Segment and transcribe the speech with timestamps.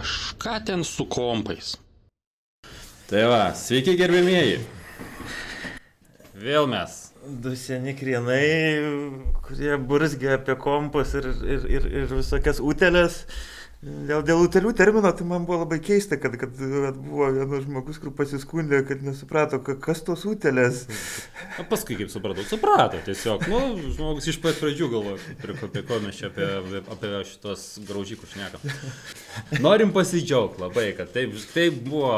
[0.00, 1.74] Kažką ten su kompais.
[3.10, 4.62] Tai va, sveiki gerbėmieji.
[6.40, 6.94] Vėl mes.
[7.44, 8.46] Du seni krienai,
[9.44, 13.26] kurie burzgia apie kompus ir, ir, ir, ir visokias utelės.
[13.80, 18.12] Dėl, dėl utelių termino, tai man buvo labai keista, kad, kad buvo vienas žmogus, kur
[18.12, 20.82] pasiskundė, kad nesuprato, kas tos utelės.
[21.56, 23.46] O paskui, kaip supratau, suprato tiesiog.
[23.48, 23.62] Nu,
[23.94, 25.16] žmogus iš pat pradžių galvoja,
[25.64, 26.50] apie ko mes čia apie,
[26.92, 28.68] apie šitos graužikus šnekam.
[29.64, 32.12] Norim pasidžiaugti labai, kad taip, taip buvo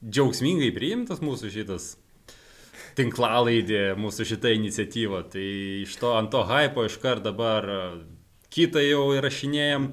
[0.00, 1.92] džiaugsmingai priimtas mūsų šitas
[2.96, 5.26] tinklalaidė, mūsų šita iniciatyva.
[5.36, 5.46] Tai
[5.84, 7.74] iš to ant to hypo iškart dabar
[8.48, 9.90] kitą jau įrašinėjom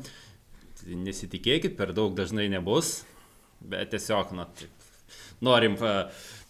[0.88, 3.02] nesitikėkit, per daug dažnai nebus,
[3.64, 4.88] bet tiesiog, na, taip,
[5.44, 5.78] norim,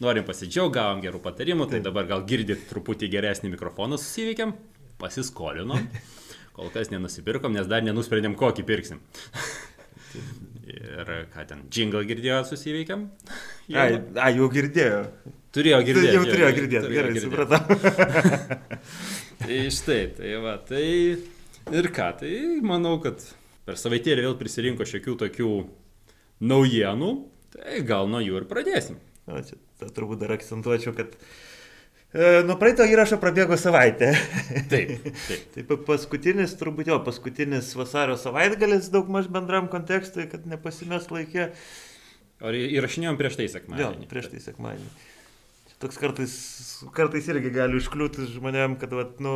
[0.04, 4.56] norim pasidžiaugti, gavom gerų patarimų, tai dabar gal girdit truputį geresnį mikrofoną susiveikiam,
[5.02, 5.88] pasiskolinom,
[6.58, 9.04] kol kas nenusipirkom, nes dar nenusprendėm, kokį pirksim.
[10.74, 13.08] Ir ką ten, jingle girdėjo, susiveikiam?
[13.74, 15.06] A, a, jau girdėjo.
[15.54, 16.14] Turėjo girdėti.
[16.16, 17.60] Jau turėjo girdėti, gerai, supratau.
[19.44, 20.86] tai štai, tai va, tai
[21.78, 22.32] ir ką, tai
[22.66, 23.22] manau, kad
[23.68, 25.54] per savaitėlį vėl prisirinko šiokių tokių
[26.44, 27.12] naujienų,
[27.56, 29.00] tai gal nuo jų ir pradėsim.
[29.30, 29.58] O, čia
[29.96, 31.14] turbūt dar akcentuočiau, kad
[32.12, 34.12] e, nuo praeito įrašo prabėgo savaitė.
[34.72, 34.98] Taip.
[35.30, 35.48] Taip.
[35.56, 41.54] taip paskutinis, turbūt jo, paskutinis vasario savaitgalis daug maž bendram kontekstui, kad nepasimės laikė.
[42.44, 44.04] O įrašinėjom prieš tai sekmadienį.
[44.04, 45.13] Jo, prieš tai sekmadienį
[45.84, 46.34] toks kartais,
[46.96, 49.34] kartais irgi gali užkliūti žmonėm, kad, vat, nu,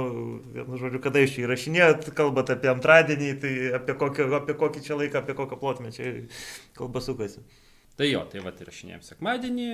[0.55, 4.97] vienu žodžiu, kada iš čia įrašinėjot, kalbate apie antradienį, tai apie kokį, apie kokį čia
[4.99, 6.13] laiką, apie kokią plotmę čia
[6.77, 7.43] kalba sukasi.
[7.99, 9.69] Tai jo, tai va, įrašinėjom sekmadienį,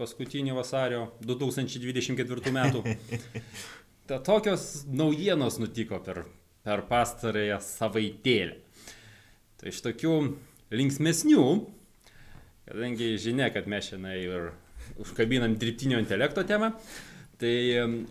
[0.00, 2.84] paskutinį vasario 2024 metų.
[4.10, 6.24] Ta tokios naujienos nutiko per,
[6.66, 8.56] per pastarąją savaitėlę.
[9.60, 10.14] Tai iš tokių
[10.72, 11.44] linksmesnių,
[12.70, 14.50] kadangi žinia, kad mes šiandien ir
[15.00, 16.72] užkabinam dirbtinio intelekto temą,
[17.40, 17.54] tai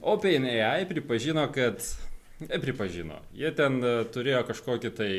[0.01, 1.83] OpenAI pripažino, kad
[2.47, 3.17] E, pripažino.
[3.35, 5.09] Jie ten uh, turėjo kažkokį tai...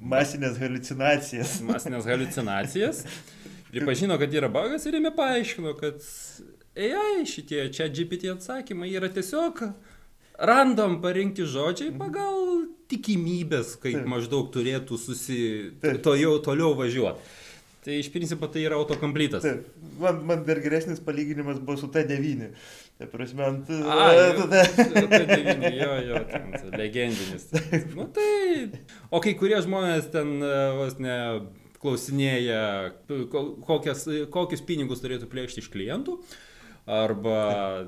[0.00, 1.58] Masinės halucinacijas.
[1.66, 3.02] Masinės halucinacijas.
[3.74, 6.00] Pripažino, kad yra bagas ir jame paaiškino, kad
[6.80, 9.60] AI šitie čia GPT atsakymai yra tiesiog
[10.40, 15.38] random parinkti žodžiai pagal tikimybės, kaip maždaug turėtų susi...
[16.00, 17.28] to jau toliau važiuoti.
[17.80, 19.44] Tai iš principo tai yra autokomplytas.
[19.44, 19.68] Taip,
[20.02, 22.50] man, man dar geresnis palyginimas buvo su T9.
[23.00, 23.70] Tai prasme, ant...
[23.72, 27.48] A, jau, T9, jo, jo, ten, legendinis.
[27.96, 28.68] Nu tai...
[29.08, 31.16] O kai kurie žmonės ten e, vos ne
[31.80, 32.60] klausinėja,
[33.64, 36.18] kokias, kokius pinigus turėtų plėšti iš klientų.
[36.90, 37.40] Arba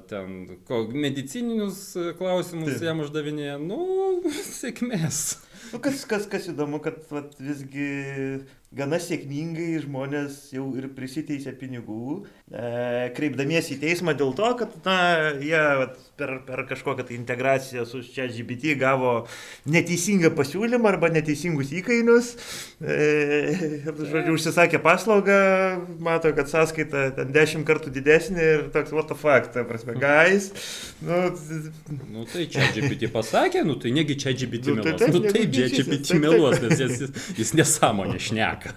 [0.09, 1.85] ten ko, medicininius
[2.17, 2.85] klausimus Taip.
[2.87, 3.83] jam uždavinėja, nu,
[4.63, 5.25] sėkmės.
[5.73, 7.89] Nu, kas, kas, kas įdomu, kad vat, visgi
[8.73, 14.97] gana sėkmingai žmonės jau ir prisiteisė pinigų, e, kreipdamiesi į teismą dėl to, kad na,
[15.41, 19.27] jie vat, per, per kažkokią tai integraciją su čia GPT gavo
[19.69, 22.31] neteisingą pasiūlymą arba neteisingus įkainius.
[22.81, 22.97] E,
[23.85, 25.41] žodžiu, užsisakė paslaugą,
[26.01, 30.49] mato, kad sąskaita ten dešimt kartų didesnė ir toks, what the fuck, ta prasme, guys.
[31.05, 31.29] Nu,
[32.13, 34.81] nu tai čia GPT pasakė, nu tai negi čia meluos.
[34.81, 37.05] Nu, tai taip, nu, taip, čia GPT meluos, nes jis,
[37.39, 38.75] jis nesąmonė šneka.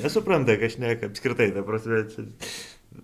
[0.00, 2.04] Nesupranta, ką šneka apskritai, ta prasme,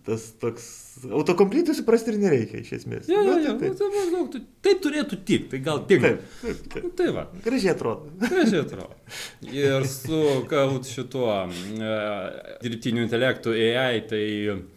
[0.07, 0.71] tas toks
[1.11, 3.09] autokomplytų suprasti ir nereikia iš esmės.
[3.11, 3.81] Ja, ja, ja, taip.
[3.81, 6.05] Nu, tai, taip, taip turėtų tik, tai gal tik.
[6.05, 6.87] Taip, taip, taip.
[6.87, 7.27] Nu, tai va.
[7.45, 8.13] Gražiai atrodo.
[8.23, 8.97] Gražiai atrodo.
[9.49, 11.53] Ir su galbūt šituo uh,
[12.65, 14.25] dirbtiniu intelektu AI, tai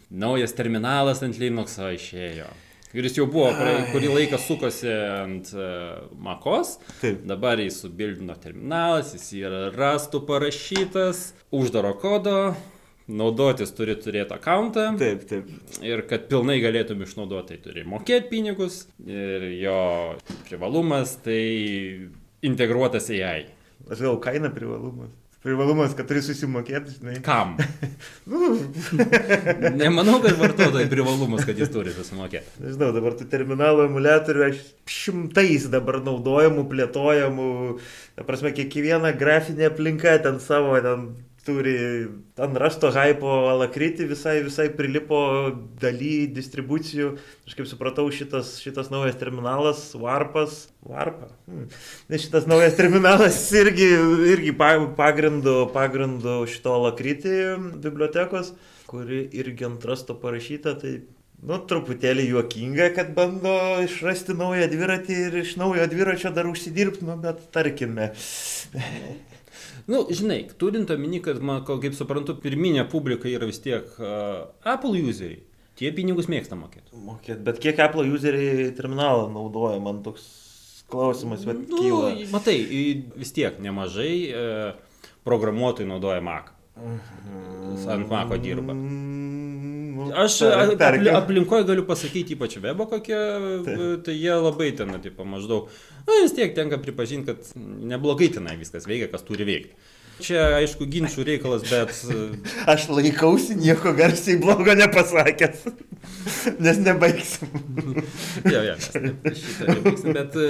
[0.09, 2.49] naujas terminalas ant Linuxo išėjo.
[2.95, 3.89] Ir jis jau buvo, Ai.
[3.91, 6.77] kurį laiką sukosi ant uh, Makos.
[7.01, 7.25] Taip.
[7.27, 12.37] Dabar jis subildino terminalas, jis yra rastų parašytas, uždaro kodo,
[13.11, 14.87] naudotis turi turėti akantą.
[15.01, 15.51] Taip, taip.
[15.83, 18.85] Ir kad pilnai galėtum išnaudoti, tai turi mokėti pinigus.
[19.03, 19.77] Ir jo
[20.47, 21.41] privalumas tai
[22.47, 23.49] integruotas AI.
[23.91, 25.11] Aš gal kaina privalumas.
[25.45, 27.19] Privalumas, kad turi susimokėti, žinai.
[27.25, 27.51] Kam?
[28.31, 28.55] nu.
[29.77, 32.63] Nemanau, kad vartotojai privalumas, kad jis turi susimokėti.
[32.63, 37.51] Nežinau, dabar tų terminalų emulatorių aš šimtais dabar naudojamų, plėtojamų.
[38.17, 41.11] Ta prasme, kiekviena grafinė aplinka ten savo, ten
[41.45, 41.75] turi
[42.41, 45.19] ant rasto hypo alakriti visai, visai prilipo
[45.81, 47.11] daly distribucijų.
[47.45, 51.29] Aš kaip supratau, šitas, šitas naujas terminalas, Warpas, Warpa.
[51.45, 51.67] Hmm.
[52.09, 53.91] Šitas naujas terminalas irgi,
[54.33, 54.55] irgi
[54.97, 57.35] pagrindu, pagrindu šito alakriti
[57.83, 58.55] bibliotekos,
[58.89, 60.79] kuri irgi ant rasto parašyta.
[60.81, 60.97] Tai
[61.45, 63.51] Nu, truputėlį juokinga, kad bando
[63.83, 68.13] išrasti naują dviratį ir iš naujo dviračio dar užsidirbti, nu, bet tarkime.
[69.91, 74.97] Nu, žinai, turint omeny, kad, man, kaip suprantu, pirminė publika yra vis tiek uh, Apple
[75.05, 75.43] useriai.
[75.75, 76.95] Tie pinigus mėgsta mokėti.
[77.05, 80.23] Mokėt, bet kiek Apple useriai terminalą naudoja, man toks
[80.89, 82.11] klausimas, bet Nu, kyla.
[82.31, 82.55] matai,
[83.19, 86.51] vis tiek nemažai uh, programuotojų naudoja Mac.
[86.75, 88.73] Ant Maco dirba.
[88.75, 89.24] Mm, nu,
[90.13, 93.19] Aš apli, aplinkoje galiu pasakyti, ypač webo kokie,
[94.05, 95.69] tai jie labai ten, tipo, maždaug,
[96.05, 97.53] na vis tiek tenka pripažinti, kad
[97.93, 99.93] neblogai tenai viskas veikia, kas turi veikti.
[100.23, 101.91] Čia, aišku, ginčių reikalas, bet
[102.71, 105.65] Aš laikausi nieko garsiai blogo nepasakęs.
[106.63, 107.49] Nes nebaigsim.
[108.53, 108.75] jo, jo,
[109.25, 110.47] mes šitą nebaigsim, bet e,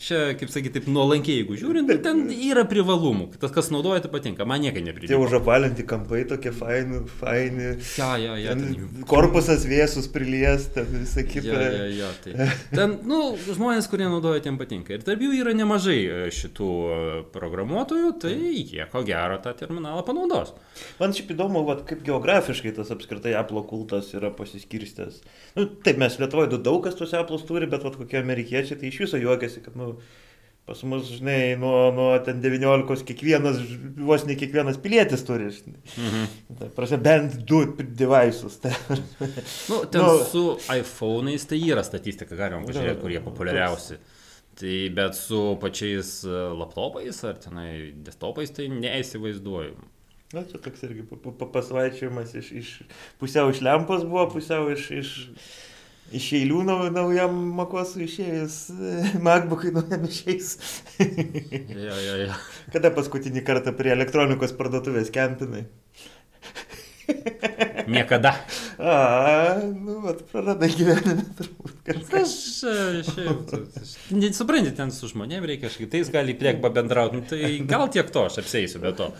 [0.00, 3.28] čia, kaip sakyti, taip nuolankiai, jeigu žiūrint, nu, ten yra privalumų.
[3.40, 5.20] Tas, kas naudoja, tai patinka, man niekai Tie nepridėjo.
[5.24, 7.70] užapalinti kampai tokie faini, faini.
[7.98, 8.74] Ja, ja, ja, ten.
[8.74, 11.54] Ten korpusas vėsus prilies, ten visą kitą.
[11.54, 12.50] Ja, ja, ja, tai.
[12.74, 14.94] Ten, nu, žmonės, kurie naudoja, tiem patinka.
[14.96, 17.00] Ir tarp jų yra nemažai e, šitų e,
[17.34, 18.36] programuotojų, tai
[18.74, 20.52] jie ko gero tą terminalą panaudos.
[21.00, 25.22] Man šiaip įdomu, vat, kaip geografiškai tas apskritai Apple kultas yra pasiskirstęs.
[25.56, 29.04] Nu, taip, mes Lietuvoje daug kas tuos Apple turi, bet vat, kokie amerikiečiai tai iš
[29.06, 29.92] viso juokiasi, kad nu,
[30.64, 33.58] pas mus, žinai, nuo, nuo ten 19 kiekvienas,
[34.00, 35.50] vos ne kiekvienas pilietis turi.
[35.52, 35.80] žinai.
[36.00, 36.22] Mhm.
[36.58, 38.56] Tai prasme, bent du devices.
[38.64, 38.72] Tai,
[39.68, 40.14] Nu, ten Nu.
[40.18, 43.98] nu, su iPhone'ais tai yra statistika, galima pažiūrėti, kurie populiariausi.
[44.54, 46.30] Tai bet su pačiais e,
[46.60, 49.74] laptopais ar tenai desktopais tai neįsivaizduoju.
[50.34, 52.70] Na, čia toks irgi pa- pa- pasvaičiavimas iš, iš
[53.20, 55.10] pusiau iš lempos buvo, pusiau iš, iš,
[56.14, 58.56] iš eilių nau, naujam makosui išėjus,
[59.26, 60.52] MacBook'ai naujam išėjus.
[61.02, 62.38] Ja, ja, ja.
[62.74, 65.66] Kada paskutinį kartą prie elektronikos parduotuvės kempinai?
[67.90, 68.34] Niekada.
[68.78, 72.36] A, nu, vat, praradai gyvenime turbūt kažkas.
[72.64, 73.56] Aš šiaip,
[74.14, 78.08] nesuprantate, ten su žmonėm reikia kažkaip, tai jis gali priek pabendrauti, nu, tai gal tiek
[78.14, 79.10] to, aš apseisiu be to.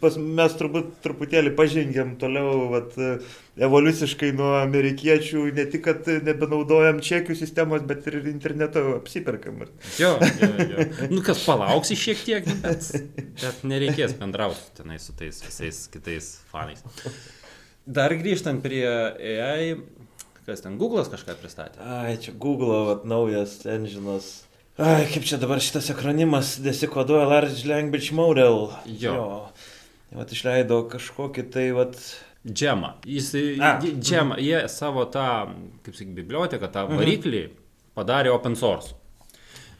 [0.00, 2.94] Pas, mes turbūt truputėlį pažengėm toliau vat,
[3.60, 9.60] evoliuciškai nuo amerikiečių, ne tik, kad nebenaudojam čekių sistemos, bet ir interneto apsiperkam.
[9.66, 10.88] Ir Jo, jo, jo.
[11.12, 12.90] Nu, kas palauksi šiek tiek, bet,
[13.42, 16.84] bet nereikės bendrauti tenai su tais visais kitais fanais.
[17.86, 19.74] Dar grįžtant prie AI,
[20.46, 21.80] kas ten Google'as kažką pristatė.
[21.84, 24.44] Ai, čia Google vat, naujas enginas.
[24.80, 28.70] Ai, kaip čia dabar šitas akronimas desikoduoja Large Language Model.
[28.88, 29.50] Jo.
[30.14, 31.98] Vat išleido kažkokį tai, vat,
[32.44, 32.90] Džemą.
[33.08, 33.30] Jis,
[34.04, 35.22] džemą, jie savo tą,
[35.82, 36.98] kaip sakyk, biblioteką, tą Mhm.
[37.00, 37.40] variklį
[37.96, 38.92] padarė open source.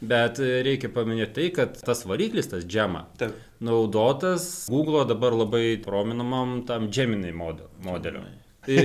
[0.00, 3.36] Bet e, reikia paminėti tai, kad tas variklis, tas džema, taip.
[3.64, 8.24] naudotas Google dabar labai prominamam tam Gemini model, modeliu.
[8.64, 8.80] Tai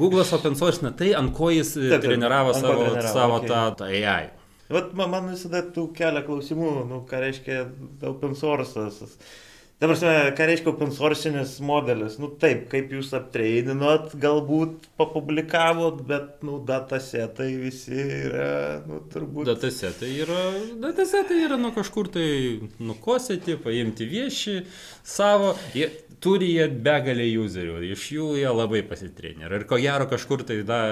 [0.00, 3.38] Google'as open source ne tai, ant ko jis e, Taip, taip, treniravo savo, treniravo, savo
[3.40, 3.50] okei.
[3.52, 4.30] tą, tą AI.
[4.70, 7.62] Vat man, visada tų kelia klausimų, nu, ką reiškia
[8.06, 9.00] open source'as.
[9.00, 9.49] Ta
[9.88, 12.18] prasme, ką reiškia open source'inis modelis?
[12.20, 18.50] Nu taip, kaip jūs aptreininot, galbūt papublikavot, bet, nu, datasetai visi yra,
[18.84, 19.48] nu, turbūt.
[19.48, 20.42] Datasetai yra,
[20.82, 22.28] datasetai yra nuo kažkur tai
[22.76, 24.58] nukosėti, paimti vieši
[25.00, 25.54] savo.
[25.72, 25.88] Jie,
[26.20, 29.48] turi jie begalę userių, iš jų jie labai pasitrenė.
[29.48, 30.82] Ir ko gero kažkur tai da,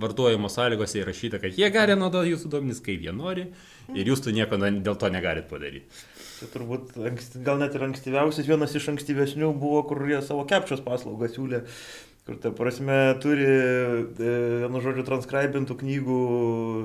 [0.00, 3.48] vartojimo sąlygose įrašyta, kad jie gali naudoti jūsų duomenys kaip jie nori
[3.96, 5.88] ir jūs to nieko dėl to negalit padaryti.
[6.38, 10.82] Tai turbūt anksti, gal net ir ankstyviausias, vienas iš ankstyvesnių buvo, kur jie savo kepčios
[10.84, 11.64] paslaugą siūlė.
[12.28, 16.16] Kur, ta prasme, turi, e, vienu žodžiu, transkribintų knygų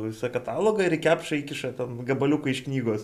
[0.06, 3.04] visą katalogą ir į kepšą įkiša ten gabaliuką iš knygos.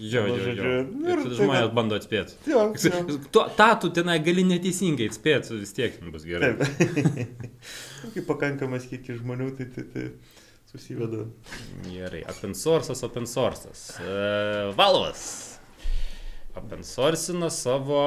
[0.00, 0.44] Jo, Nu, jo, jo.
[0.46, 2.38] žodžiu, Ir ir tada tai žmonės va- bando atspėti.
[2.48, 3.02] Jo, jo.
[3.36, 6.54] Tu, tą tu tenai gali neteisingai atspėti, vis tiek bus gerai.
[6.56, 7.36] Taip.
[8.16, 10.06] Kai pakankamas kiekis žmonių, tai, tai, tai
[10.72, 11.26] susiveda.
[11.92, 13.90] Gerai, open source'as, open source'as.
[14.00, 15.28] Uh, Valvas.
[16.56, 18.00] Open source'ina savo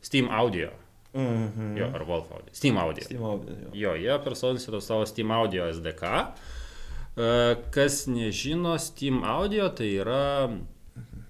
[0.00, 0.70] Steam audio.
[1.14, 1.76] Mhm.
[1.76, 2.52] Jo, ar Wolf audio.
[2.52, 3.04] Steam audio.
[3.04, 3.70] Steam Audio, jo.
[3.72, 6.02] Jo, jie open source'ino savo Steam audio SDK.
[7.16, 10.48] E, Kas nežino, Steam audio tai yra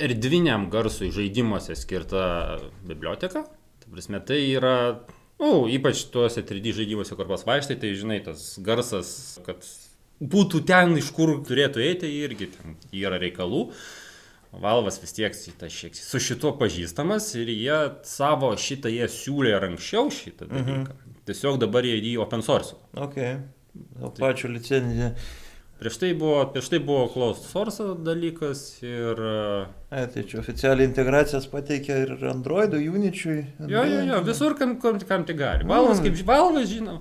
[0.02, 3.42] erdviniam garsui žaidimuose skirta biblioteka.
[3.82, 4.76] Tai prasme, tai yra,
[5.42, 9.66] nu, ypač tuose 3D žaidimuose, kur pasvaištai, tai žinai, tas garsas, kad
[10.22, 13.66] būtų ten, iš kur turėtų eiti, irgi ten yra reikalų.
[14.52, 20.10] Valvas vis tiek tiek su šituo pažįstamas ir jie savo šitą jie siūlė ir anksčiau
[20.12, 20.92] šitą dalyką.
[20.92, 21.14] Mhm.
[21.28, 22.74] Tiesiog dabar jie jį open source.
[22.98, 23.16] Ok.
[24.02, 25.14] O pačiu licenciją.
[25.82, 29.18] Prieš tai buvo, prieš tai buvo closed source dalykas ir...
[29.90, 33.40] e, tai čia oficialiai integracijas pateikia ir Androidų, Uničiui.
[33.66, 35.66] Jo, jo, jo, visur, kam, kam, kam tik gali.
[35.66, 37.00] Valvas, kaip ži- valvas, žinau,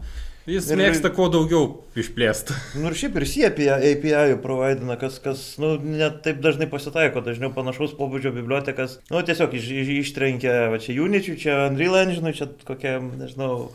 [0.49, 1.67] Jis Ir- mėgsta kuo daugiau
[2.01, 2.55] išplėsti.
[2.81, 7.51] Nu ir šiaip ir SIEPI API provaidina, kas, kas nu, net taip dažnai pasitaiko, dažniau
[7.53, 12.49] panašaus pobūdžio bibliotekas, nu tiesiog iš, iš, ištrenkia, va čia Unity, čia Unreal Engine, čia
[12.65, 13.69] kokie, nežinau,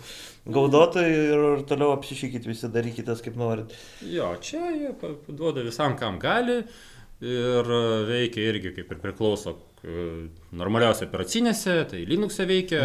[0.50, 3.70] gaudotai ir, ir toliau apsišykit visi, darykite kaip norit.
[4.02, 4.90] Jo, čia jie
[5.28, 6.64] duoda visam, kam gali
[7.23, 7.70] ir
[8.11, 9.54] veikia irgi kaip ir priklauso
[10.56, 12.80] normaliausia operacinėse, tai Linux'e veikia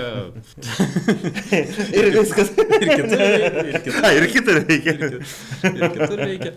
[1.98, 2.52] ir viskas.
[2.58, 3.66] ir kitur veikia.
[3.72, 4.94] Ir kitur, A, ir kitą reikia.
[4.94, 6.54] ir, ki- ir kitur veikia.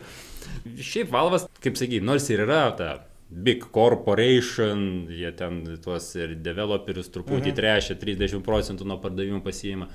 [0.81, 2.91] Šiaip Valvas, kaip sakai, nors ir yra ta
[3.31, 7.57] Big Corporation, jie ten tuos ir developerius truputį Mhm.
[7.59, 9.89] trešia, 30 procentų nuo pardavimų pasiima.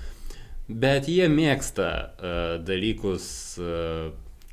[0.69, 4.11] Bet jie mėgsta uh, dalykus uh,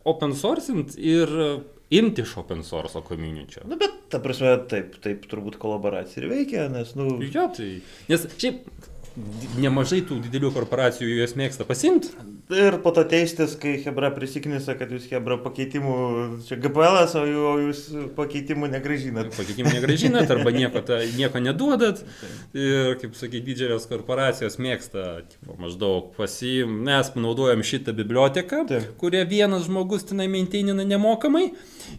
[0.08, 1.58] open sourcint ir uh,
[1.90, 3.62] imti iš open source community.
[3.64, 7.76] Na, bet, ta prasme, taip, taip turbūt kolaboracija ir veikia, nes, nu, Jo, tai.
[8.10, 8.66] Nes šiaip
[9.56, 12.10] nemažai tų didelių korporacijų jas mėgsta pasimti.
[12.52, 15.94] ir po to teistis, kai Hebra prisiknisa, kad jūs Hebra pakeitimų,
[16.46, 17.80] čia GPL, o jūs
[18.18, 19.32] pakeitimų negražinat.
[19.36, 22.04] Pakeitimų negražinat arba nieko, ta, nieko neduodat.
[22.54, 28.92] Ir, kaip sakai, didžiulės korporacijos mėgsta, tipo, maždaug pasim, mes naudojam šitą biblioteką, Taip.
[29.00, 31.48] kurią vienas žmogus tenai maintainina nemokamai,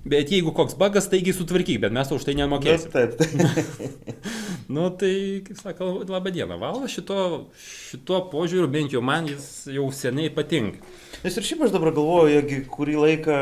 [0.06, 2.94] bet jeigu koks bagas, taigi sutvarkyk, bet mes už tai Nu, nemokėsim.
[2.94, 4.24] taip, taip.
[4.68, 7.48] Nu tai, kaip sako, laba diena, Valas šito,
[7.88, 10.80] šito požiūriu bent jau man jis jau seniai patinka.
[11.24, 13.38] Nes ir šiaip aš dabar galvoju, jie kurį laiką,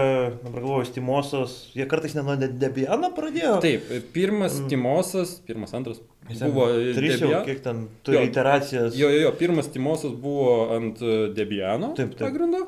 [0.46, 3.58] dabar galvoju, Stimosas, jie kartais ne nuo Debiano pradėjo.
[3.64, 8.24] Taip, pirmas Timosas, pirmas, antras Jis buvo Trys jau, kiek ten turi Jo.
[8.30, 8.96] iteracijas.
[8.98, 12.24] Jo, jo, jo, pirmas Timosas buvo ant e, Debiano Taip, taip.
[12.30, 12.64] pagrindo,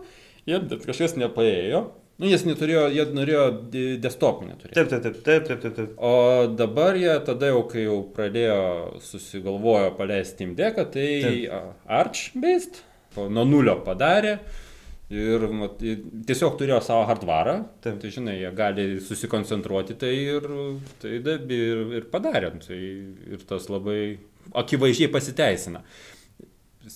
[0.46, 1.88] bet kažkas nepaėjo.
[2.18, 4.74] Nu, jis neturėjo, jie norėjo de- desktopinę turėti.
[4.74, 5.92] Taip, taip, taip, taip, taip, taip, taip.
[6.02, 8.56] O dabar jie tada jau, kai jau pradėjo
[9.06, 11.52] susigalvojo paleisti Steam Deck, tai Taip.
[11.54, 11.60] a,
[12.02, 12.80] Arch-based,
[13.14, 14.40] po- nuo nulio padarė.
[15.14, 15.78] Ir mat,
[16.28, 17.54] tiesiog turėjo savo hardvarą,
[17.86, 18.00] Taip.
[18.02, 20.50] tai žinai, jie gali susikoncentruoti tai ir,
[21.00, 22.50] tai da- ir, ir padarė.
[22.66, 22.80] Tai
[23.38, 24.18] ir tas labai
[24.58, 25.84] akivaizdžiai pasiteisina.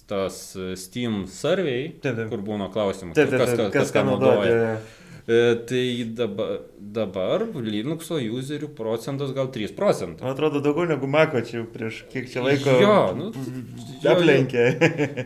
[0.07, 2.29] Tas e, Steam survey, Taip, taip.
[2.31, 4.35] kur būna klausimas, Taip, taip, kas, taip, kas, kas ką naudoja.
[4.39, 4.75] naudoja.
[5.27, 5.85] E, Tai
[6.17, 10.25] dabar, dabar Linuxo userių procentas gal 3 procentai.
[10.25, 12.73] Man atrodo daugiau negu Mako čia prieš kiek čia laiko.
[12.81, 13.29] Jo, nu,
[14.01, 14.65] jo, Aplenkė.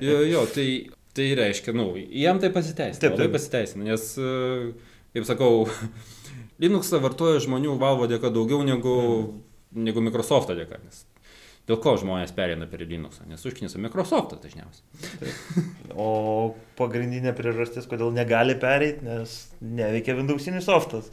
[0.03, 0.67] Jo, jo, tai,
[1.15, 3.01] tai reiškia, nu, jam tai pasiteisina.
[3.07, 3.33] Taip, taip.
[3.35, 5.65] pasiteisina, nes, e, kaip sakau,
[6.61, 8.95] Linuxą vartoja žmonių Valvo dėka daugiau negu,
[9.75, 10.79] negu Microsoft'o dėka.
[10.83, 11.03] Nes
[11.69, 13.25] dėl ko žmonės perėina per Linuxą?
[13.29, 15.33] Nes užknisa Microsoft'as dažniausiai.
[15.95, 21.05] O pagrindinė priežastis, kodėl negali pereiti, nes neveikia Windowsinis softas.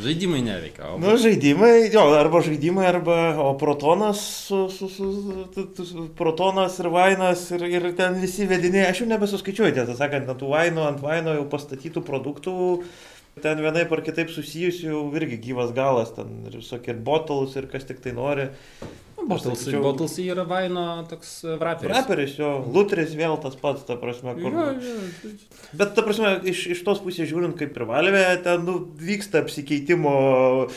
[0.00, 0.94] Žaidimai neveikia.
[0.94, 5.10] O Nu, žaidimai, jo, arba žaidimai, arba, o protonas, su, su, su,
[5.52, 10.30] tu- su, protonas ir vainas ir, ir ten visi vediniai, aš jau nebesuskaičiuoju, tiesą sakant,
[10.32, 12.56] ant tų vaino, ant vaino jau pastatytų produktų,
[13.44, 17.84] ten vienai par kitaip susijusių irgi gyvas galas, ten ir visokie ir bottles ir kas
[17.88, 18.48] tik tai nori.
[19.28, 21.92] Bottles, sakyčiau- Bottles yra Vaino toks e, vraperis.
[21.96, 24.52] Raperis jo, Lutris vėl tas pats, ta prasme, kur.
[24.52, 25.32] Jo, jo.
[25.76, 30.14] Bet, ta prasme, iš, iš tos pusės žiūrint, kaip privalvė, ten nu, vyksta apsikeitimo.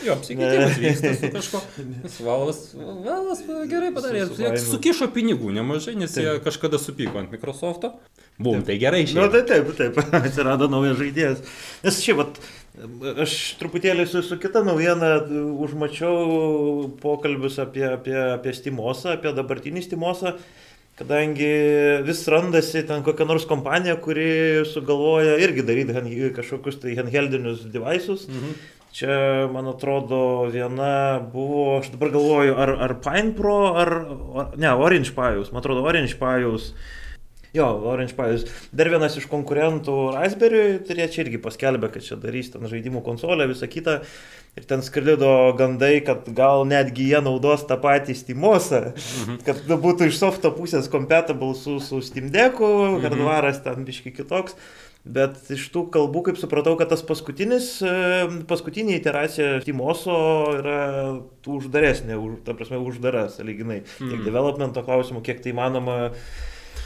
[0.06, 1.62] Jo, apsikeitimas vyksta su kažko.
[2.04, 4.26] Nes Valas, Valas gerai padarė.
[4.28, 6.44] Su- su Jie sukišo pinigų nemažai, nes jie Taip.
[6.46, 7.94] kažkada supyko ant Microsoft'o.
[8.38, 9.28] Bum, tai gerai Na, išėjo.
[9.30, 11.42] tai taip, taip, atsirado naujas žaidėjas.
[11.84, 12.38] Nes šiaip,
[13.22, 15.16] aš truputėlį su, su kita naujiena
[15.62, 20.36] užmačiau pokalbius apie, apie, apie Stimosą, apie dabartinį Stimosą.
[20.94, 21.50] Kadangi
[22.06, 28.28] vis randasi ten kokia nors kompanija, kuri sugalvoja irgi daryti kažkokius tai handheldinius devices.
[28.30, 28.54] Mhm.
[28.94, 29.14] Čia,
[29.50, 33.90] man atrodo, viena buvo, aš dabar galvoju, ar, ar Pine Pro, ar,
[34.38, 36.68] ar ne, Orange Pius, man atrodo, Orange Pius.
[37.54, 38.42] Jo, Orange Pius.
[38.74, 43.46] Dar vienas iš konkurentų Raspberry, tai čia irgi paskelbė, kad čia darys ten žaidimų konsolę,
[43.46, 44.00] visą kitą.
[44.58, 49.38] Ir ten sklido gandai, kad gal netgi jie naudos tą patį Steamosą, Mhm.
[49.46, 53.02] kad nu, būtų iš softo pusės compatible su, su Steam Decku, Mhm.
[53.06, 54.54] hardvaras ten biški kitoks.
[55.06, 60.14] Bet iš tų kalbų, kaip supratau, kad tas paskutinis, e, paskutinė iteracija Timoso
[60.58, 63.82] yra uždaresnė, už, ta prasme, uždara, saliginai.
[63.98, 64.24] Tiek Mm.
[64.24, 66.14] developmento klausimų, kiek tai įmanoma.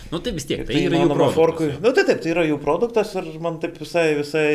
[0.09, 1.75] Nu tai vis tiek, kiek tai yra jų produktas.
[1.83, 4.47] Na nu, tai taip, tai yra jų produktas ir man taip visai, visai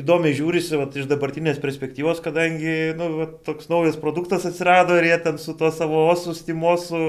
[0.00, 5.18] įdomiai žiūrisi vat, iš dabartinės perspektyvos, kadangi nu, vat, toks naujas produktas atsirado ir jie
[5.26, 7.02] ten su tuo savo osu, Timosu.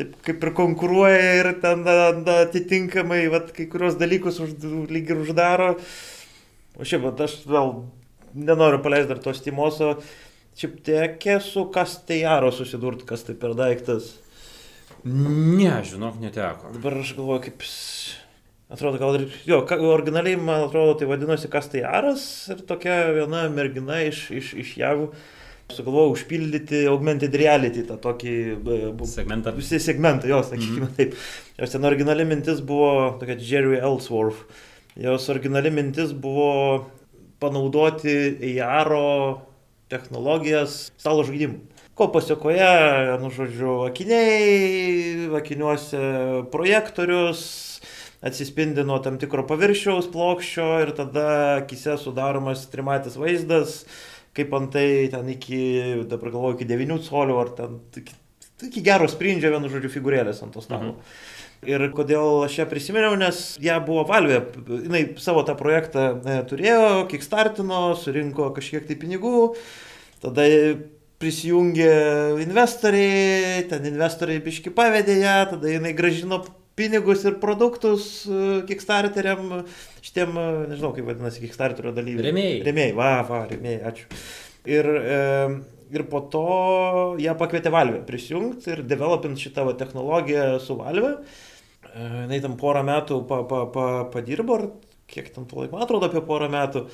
[0.00, 4.56] Taip kaip ir konkuruoja ir ten na, na, atitinkamai vat, kai kurios dalykus už,
[4.88, 5.74] lyg ir uždaro.
[6.80, 7.74] O šiaip, vat, aš vėl
[8.32, 9.98] nenoriu paleisti dar tos Timoso.
[10.56, 14.14] Šiaip tiek su Kastejaro susidurti, kas tai per daiktas.
[15.04, 16.72] Ne, žinok, neteko.
[16.76, 17.64] Dabar aš galvoju, kaip...
[18.70, 19.56] Atrodo, gal ir, jo,
[19.90, 22.22] originaliai, man atrodo, tai vadinosi Kastajaras
[22.54, 25.08] ir tokia viena mergina iš, iš, iš JAV
[25.74, 29.52] sugalvojo užpildyti augmented reality, tą tokį bu- Segmentą.
[29.56, 30.94] visi segmentai, jo, sakykime mm.
[30.98, 31.18] taip.
[31.58, 34.46] Jos ten originali mintis buvo tokia Jerry Ellsworth.
[34.98, 36.86] Jos originali mintis buvo
[37.42, 38.14] panaudoti
[38.62, 38.94] AR
[39.90, 41.58] technologijas stalo žaidimų.
[41.98, 42.68] Ko pasiekoje,
[43.20, 46.00] nu žodžiu, akiniai, akiniuose
[46.52, 47.42] projektorius,
[48.24, 51.26] atsispindi nuo tam tikro paviršiaus plokščio ir tada
[51.58, 53.82] akise sudaromas trimatis vaizdas,
[54.36, 55.60] kaip antai ten iki,
[56.08, 58.16] dabar galvoju, iki 9 colių ar ten iki,
[58.70, 60.94] iki gero sprindžio, vienu žodžiu, figūrėlės ant to stalo.
[60.94, 61.20] Mhm.
[61.68, 64.38] Ir kodėl aš ją prisiminiau, nes ją buvo Valvė,
[64.86, 69.50] jinai savo tą projektą e, turėjo, kickstartino, surinko kažkiek tai pinigų,
[70.24, 70.46] tada
[71.20, 71.90] prisijungė
[72.46, 76.40] investoriai, ten investoriai biški pavedė ją, tada jinai gražino
[76.80, 79.66] pinigus ir produktus e, kickstarteriam,
[80.00, 82.30] šitiem, e, nežinau kaip vadinasi, kickstarterio dalyviai.
[82.30, 82.62] Rėmėjai.
[82.68, 84.08] Rėmėjai, va, va, rėmėjai, ačiū.
[84.70, 85.20] Ir, e,
[85.92, 86.46] ir po to
[87.20, 91.14] ją pakvietė Valvė prisijungti ir developint šitą va, technologiją su Valvė.
[91.90, 94.68] E, Jis tam porą metų pa, pa, pa, padirbo, ar
[95.10, 96.86] kiek ten to laiko, man atrodo apie porą metų.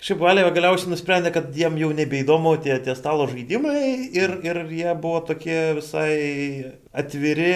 [0.00, 4.94] Kažkaip Valvė galiausiai nusprendė, kad jiem jau nebeįdomu tie, tie stalo žaidimai ir, ir jie
[4.96, 6.14] buvo tokie visai
[6.96, 7.50] atviri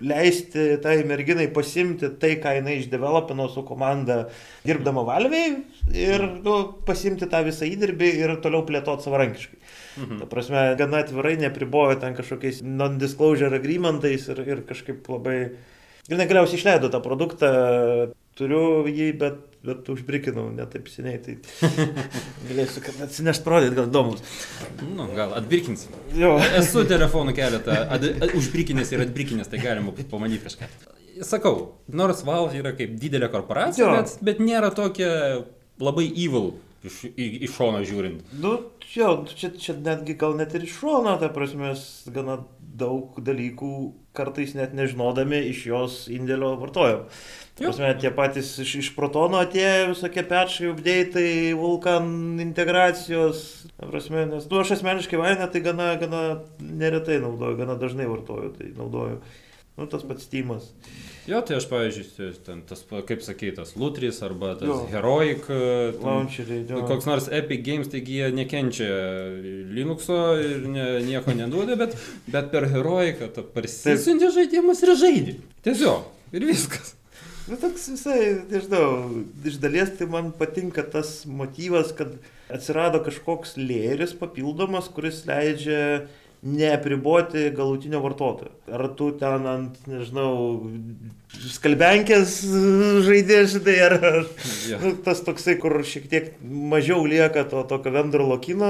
[0.00, 4.24] leisti tai merginai pasimti tai, ką jinai išdevelopino su komanda
[4.64, 5.52] dirbdama Valviai
[5.92, 9.60] ir nu, pasimti tą visą įdirbį ir toliau plėtoti savarankiškai.
[10.00, 10.18] Mhm.
[10.22, 15.38] Ta prasme, gana atvirai nepribojo ten kažkokiais non-disclosure agreementais ir, ir kažkaip labai...
[16.04, 17.50] Ir negaliausiai išleido tą produktą,
[18.36, 21.36] turiu jį, bet, bet užbrikinau netaip seniai, tai
[22.48, 24.22] galėsiu, kad atsinešt parodyti, gal įdomus.
[24.94, 25.94] Nu, gal atbirkinsim.
[26.18, 26.34] Jo.
[26.58, 30.70] Esu telefonų keletą ad, ad, užbrikinęs ir atbrikinęs, tai galima pamatyti kažką.
[31.24, 31.56] Sakau,
[31.94, 33.96] nors Valve yra kaip didelė korporacija, Jo.
[34.00, 35.10] bet, bet nėra tokia
[35.82, 36.52] labai evil
[36.84, 38.24] iš, į, iš šono žiūrint.
[38.42, 38.56] Nu,
[38.94, 41.72] jo, čia, čia netgi gal net ir iš šono, ta prasme,
[42.14, 42.40] gana
[42.74, 43.70] daug dalykų
[44.14, 47.06] kartais net nežinodami iš jos indėlio vartojam.
[47.54, 53.44] Prasme, tie patys iš, iš protono atėjo visokie pečai, updėtai, vulkan integracijos.
[53.78, 56.22] Prasme, nes, nu, aš asmeniškai vainę tai gana, gana
[56.58, 59.20] neretai naudoju, gana dažnai vartoju, tai naudoju.
[59.78, 60.66] Nu, tas pats Steamas.
[61.26, 64.80] Jo, tai aš, pavyzdžiui, ten tas, kaip sakai, tas Lutris arba tas Jo.
[64.90, 65.46] Heroic.
[65.46, 66.82] ten- Launcheriai.
[66.90, 68.90] Koks nors Epic Games, taigi jie nekenčia
[69.74, 75.36] Linuxo ir ne, nieko neduoda, bet, bet per Heroiką tu parsisiunti žaidimus ir žaidži.
[75.64, 76.04] Tiesiog.
[76.34, 76.94] Ir viskas.
[77.44, 78.84] Nu, toks visai, nežinau,
[79.44, 82.14] iš dalies tai man patinka tas motyvas, kad
[82.48, 86.06] atsirado kažkoks lėris papildomas, kuris leidžia
[86.44, 88.50] neapriboti galutinio vartotojo.
[88.72, 90.60] Ar tu ten ant, nežinau,
[91.54, 92.34] skalbenkės
[93.06, 93.94] žaidė žaidai, ar,
[94.68, 94.78] Jo.
[94.82, 98.68] nu, tas toksai, kur šiek tiek mažiau lieka to tokio vendor lokino,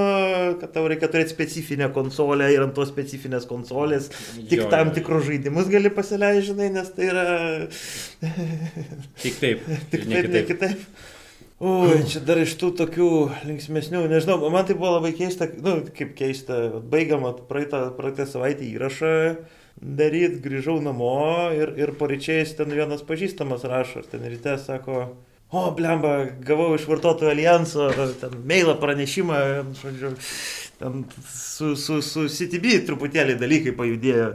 [0.61, 4.09] kad tau reikia turėti specifinę konsolę ir ant tos specifinės konsolės
[4.49, 4.97] tik Jo, tam jo.
[5.01, 7.27] tikrus žaidimus gali pasileisti, žinai, nes tai yra
[9.23, 9.67] Tik taip.
[9.93, 10.87] Tik ir ne taip, ne kitaip.
[11.62, 13.09] Ui, čia dar iš tų tokių
[13.47, 16.57] linksmesnių, nežinau, man tai buvo labai keista, nu, kaip keista,
[16.90, 19.12] baigiam praeitą, praeitą savaitę įrašą
[19.79, 25.05] daryti, grįžau namo ir, ir pareičiais ten vienas pažįstamas rašo, ten ryte sako,
[25.55, 27.87] o, blemba, gavau iš vartotojų alijanso,
[28.19, 29.40] ten mailą pranešimą,
[29.79, 30.14] žodžiu,
[30.83, 34.33] ten su, su, su CTB truputėlį dalykai pajudėjo.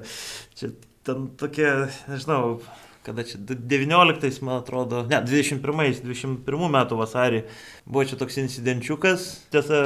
[0.55, 0.71] Čia
[1.03, 1.67] ten tokie,
[2.07, 2.61] nežinau,
[3.03, 7.43] kada čia 19, man atrodo, ne, 21, 21 metų vasarį
[7.87, 9.79] buvo čia toks incidenčiukas, tiesa,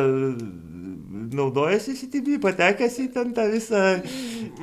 [1.33, 3.83] naudojasi CTB, patekęs į ten tą visą...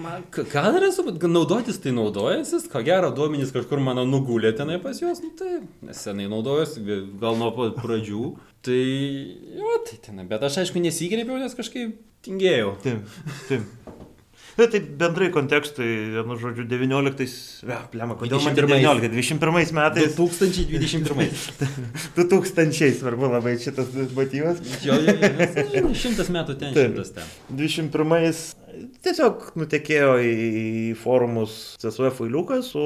[0.00, 4.98] Man, ką dar esu, naudotis tai naudojasis, ko gero duomenys kažkur mano nugulė tenai pas
[5.00, 5.60] juos, nu tai,
[5.96, 6.84] senai naudojuosi,
[7.22, 8.26] gal nuo pat pradžių,
[8.66, 8.82] tai,
[9.62, 12.74] jo, tai ten, bet aš aišku nesigreipiau, nes kažkaip tingėjau.
[12.84, 13.89] Taip, taip.
[14.61, 15.88] Na, tai bendrai kontekstui,
[16.29, 17.27] nu, žodžiu, 19,
[17.64, 19.01] ja, plema, kodėl man 21.
[19.01, 21.31] 19, 21 metais, 2021.
[22.18, 24.61] 2000 svarbu labai šitas motyvas.
[24.85, 26.90] Jo, jo, jo, nes, žinai, šimtas metų ten, Taip.
[26.90, 27.31] šimtas ten.
[27.57, 28.59] 21
[29.05, 30.35] tiesiog nutekėjo į
[31.01, 32.85] forumus CSV failiukas su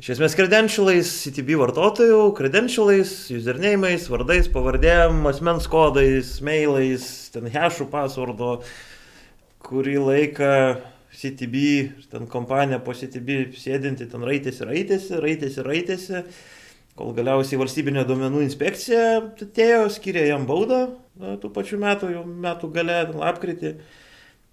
[0.00, 8.54] iš esmės credentialais, CTB vartotojų, credentialais, username'ais, vardais, pavardėm, asmens kodais, mailais, ten hashų, passwordo,
[9.66, 10.54] kurį laiką
[11.10, 11.56] CTB,
[12.10, 16.20] ten kompanija po CTB sėdinti, ten raitėsi, raitėsi, raitėsi, raitėsi,
[16.98, 20.84] kol galiausiai valstybinė duomenų inspekcija atėjo, skiria jam baudą
[21.40, 23.74] tų pačių metų, jau metų gale, lapkritį.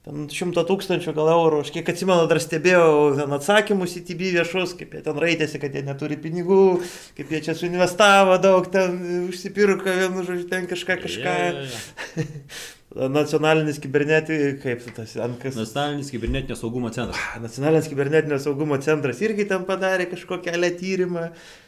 [0.08, 4.74] ten šimto tūkstančių gal eurų, aš kiek atsimenu, dar stebėjau ten atsakymus į TB viešus,
[4.80, 6.80] kaip jie ten raitėsi, kad jie neturi pinigų,
[7.18, 11.36] kaip jie čia suinvestavo daug, ten užsipirko, vienu žodžiu, ten kažką kažką.
[11.36, 12.26] Ja, ja, ja.
[12.96, 15.58] Nacionalinis kibernetikos, kaip tas, Ankas.
[15.60, 17.20] Nacionalinis kibernetinio saugumo centras.
[17.44, 21.26] Nacionalinis kibernetinio saugumo centras irgi ten padarė kažkokią kelią tyrimą.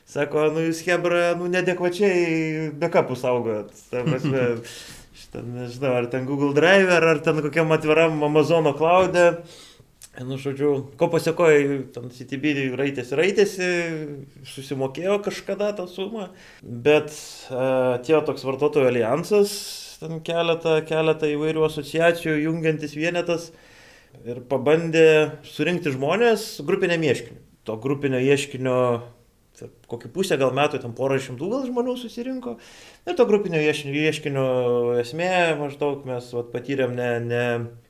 [0.07, 3.75] Sako, nu jūs Hebra, nu nedekvačiai backupų saugot.
[5.19, 9.33] Šitą, nežinau, ar ten Google Drive, ar ten kokiam atviram Amazono cloud'e.
[10.23, 13.67] Nu, žodžiu, ko pasiekoja, ten CTB raitėsi, raitėsi,
[14.47, 16.31] susimokėjo kažkada tą sumą,
[16.63, 19.53] bet uh, atėjo toks vartotojų alijansas,
[19.99, 23.51] ten keletą, keletą įvairių asociacijų jungiantis vienetas
[24.25, 25.05] ir pabandė
[25.47, 27.39] surinkti žmonės grupinę ieškinį.
[27.67, 28.79] To grupinio ieškinio
[29.89, 32.55] kokį pusę gal metų, ten porą šimtų gal žmonių susirinko.
[33.07, 34.47] Ir to grupinio ieškinio, ieškinio
[35.01, 37.11] esmė maždaug mes vat, patyrėm ne...
[37.27, 37.45] ne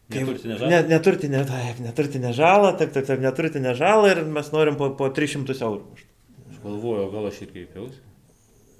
[0.09, 0.69] Neturtinę žalą.
[0.71, 5.11] Ne, neturtinę, taip, neturtinę žalą, taip, taip, taip, neturtinę žalą ir mes norim po, po
[5.13, 6.07] 300 eurų.
[6.49, 8.08] Aš galvoju, gal aš ir kreipiausi.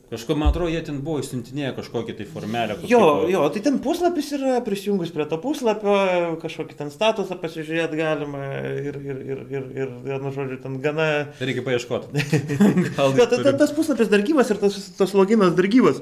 [0.10, 2.80] Kažko, man atrodo, jie ten buvo išsiuntinėję kažkokį tai formelę.
[2.90, 5.98] Jo, jo, tai ten puslapis yra, prisijungus prie to puslapio,
[6.42, 8.42] kažkokį ten statusą pasižiūrėti galima
[8.72, 11.06] ir, ir, ir, ir, ir vienu žodžiu, ten gana...
[11.38, 12.26] Reikia paieškoti.
[12.98, 16.02] Gal ja, ta, ta, tas puslapis dar gyvas ir tas, tas loginas dar gyvas.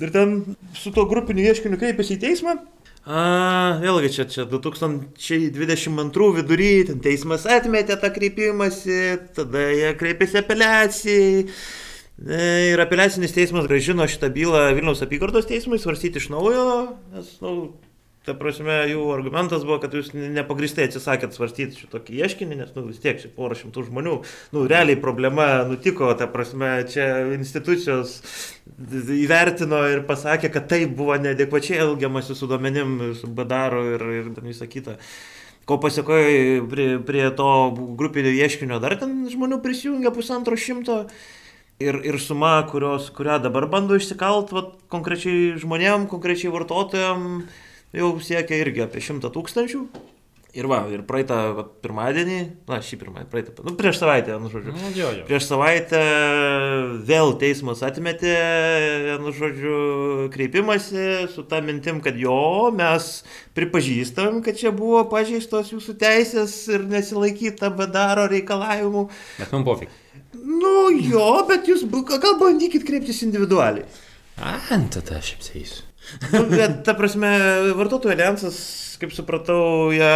[0.00, 0.38] Ir ten
[0.80, 2.56] su to grupiniu ieškiniu kreipėsi į teismą.
[3.04, 3.20] A,
[3.84, 8.98] vėlgi čia, čia 2022 vidury, ten teismas atmetė tą kreipimąsi,
[9.36, 11.46] tada jie kreipėsi apeliacijai.
[12.20, 16.64] Ir apeliacinis teismas gražino šitą bylą Vilniaus apygardos teismui svarstyti iš naujo,
[17.14, 17.70] nes, na, nu,
[18.28, 23.00] ta prasme, jų argumentas buvo, kad jūs nepagristai atsisakėt svarstyti šitokį ieškinį, nes, nu, vis
[23.00, 24.18] tiek, čia porą šimtų žmonių,
[24.52, 28.18] nu, realiai problema nutiko, ta prasme, čia institucijos
[29.16, 34.68] įvertino ir pasakė, kad taip buvo neadekvačiai elgiamasi su duomenim, su badaru ir, ir visą
[34.68, 35.00] kitą.
[35.64, 37.50] Ko pasiekoja prie, prie to
[37.96, 41.04] grupinio ieškinio dar ten žmonių prisijungia pusantro šimto
[41.80, 47.44] ir, ir suma, kurios, kurią dabar bando išsikalt vat, konkrečiai žmonėm, konkrečiai vartotojam,
[47.96, 49.84] jau siekia irgi apie 100 tūkstančių.
[50.50, 54.74] Ir va, ir praeitą va, pirmadienį, na, šį pirmadienį, praeitą, nu, prieš savaitę, nu, žodžiu.
[54.74, 55.26] Nu, jo, jo.
[55.28, 56.00] Prieš savaitę
[57.06, 58.34] vėl teismas atmetė,
[59.22, 59.76] nu, žodžiu,
[60.34, 63.12] kreipimąsi su tą mintim, kad jo, mes
[63.54, 69.06] pripažįstam, kad čia buvo pažeistos jūsų teisės ir nesilaikyta bedaro reikalavimų.
[69.38, 69.99] Bet man pofik.
[70.34, 73.86] Nu jo, bet jūs gal bandykit kreiptis individualiai.
[74.40, 74.56] A,
[74.92, 75.86] tada aš apsėsiu.
[76.32, 77.28] nu, bet, ta prasme,
[77.76, 78.58] vartotojų alijansas,
[79.00, 80.10] kaip supratau, jie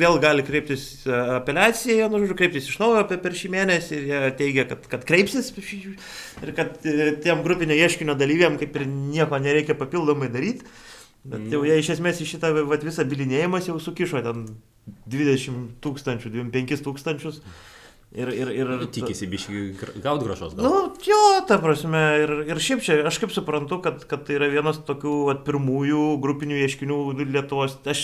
[0.00, 4.06] vėl gali kreiptis e, apeliaciją, nu, žodžiu, kreiptis iš naujo apie per šį mėnesį ir
[4.10, 9.40] jie teigia, kad, kad kreipsis ir kad e, tiem grupinio ieškinio dalyviam kaip ir nieko
[9.42, 10.66] nereikia papildomai daryti.
[11.30, 14.46] Bet jau jie iš esmės į šitą vat, visą bilinėjimas jau sukišo ten
[15.12, 17.42] 20 tūkstančių, 25 tūkstančius.
[18.10, 19.60] Ir, ir, ir, Tikisi biškai
[20.02, 20.56] gauti gražos.
[20.58, 20.64] Gal.
[20.66, 24.48] Nu, jo, ta prasme, ir, ir šiaip čia, aš kaip suprantu, kad, kad tai yra
[24.50, 27.76] vienas tokių at, pirmųjų grupinių ieškinių Lietuvos.
[27.86, 28.00] Aš,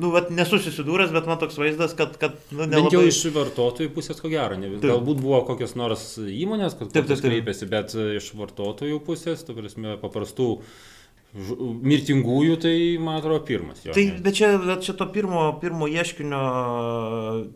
[0.00, 3.12] nu, at, nesu susidūręs, bet man toks vaizdas, kad, kad nu, Bent jau nelabai...
[3.12, 4.56] iš vartotojų pusės ko gero.
[4.56, 4.94] Ne, Taip.
[4.94, 7.26] galbūt buvo kokios nors įmonės, kad Taip, taip, taip.
[7.28, 10.99] kreipėsi, bet e, iš vartotojų pusės, tu prasme, paprastų ž-
[11.32, 13.84] mirtingųjų, tai man atrodo pirmas.
[13.86, 16.40] Jo, Tai, bet čia, bet čia to pirmo, pirmo ieškinio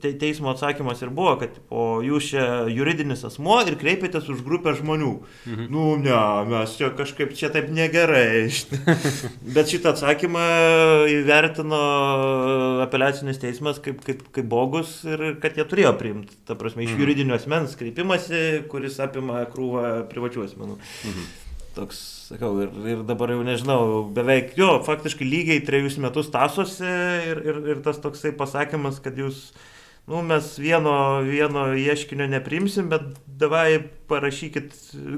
[0.02, 4.76] te, teismo atsakymas ir buvo, kad o, jūs čia juridinis asmo ir kreipėtės už grupę
[4.78, 5.10] žmonių.
[5.50, 5.66] Mhm.
[5.74, 6.14] Nu, ne,
[6.52, 8.46] mes čia kažkaip čia taip negerai.
[9.56, 10.44] bet šitą atsakymą
[11.10, 11.82] įvertino
[12.86, 17.00] apeliacinis teismas kaip, kaip, kaip bogus ir kad jie turėjo priimti, ta prasme, iš Mhm.
[17.02, 20.76] juridinio asmens kreipimasi, kuris apima krūvą privačių asmenų.
[21.10, 21.24] Mhm.
[21.74, 23.84] Toks, sakau, ir, ir dabar jau nežinau,
[24.14, 29.50] beveik, jo, faktiškai lygiai trejus metus tasosi ir, ir, ir tas toksai pasakymas, kad jūs,
[30.08, 30.94] nu, mes vieno,
[31.26, 34.72] vieno ieškinio neprimsim, bet davai parašykit,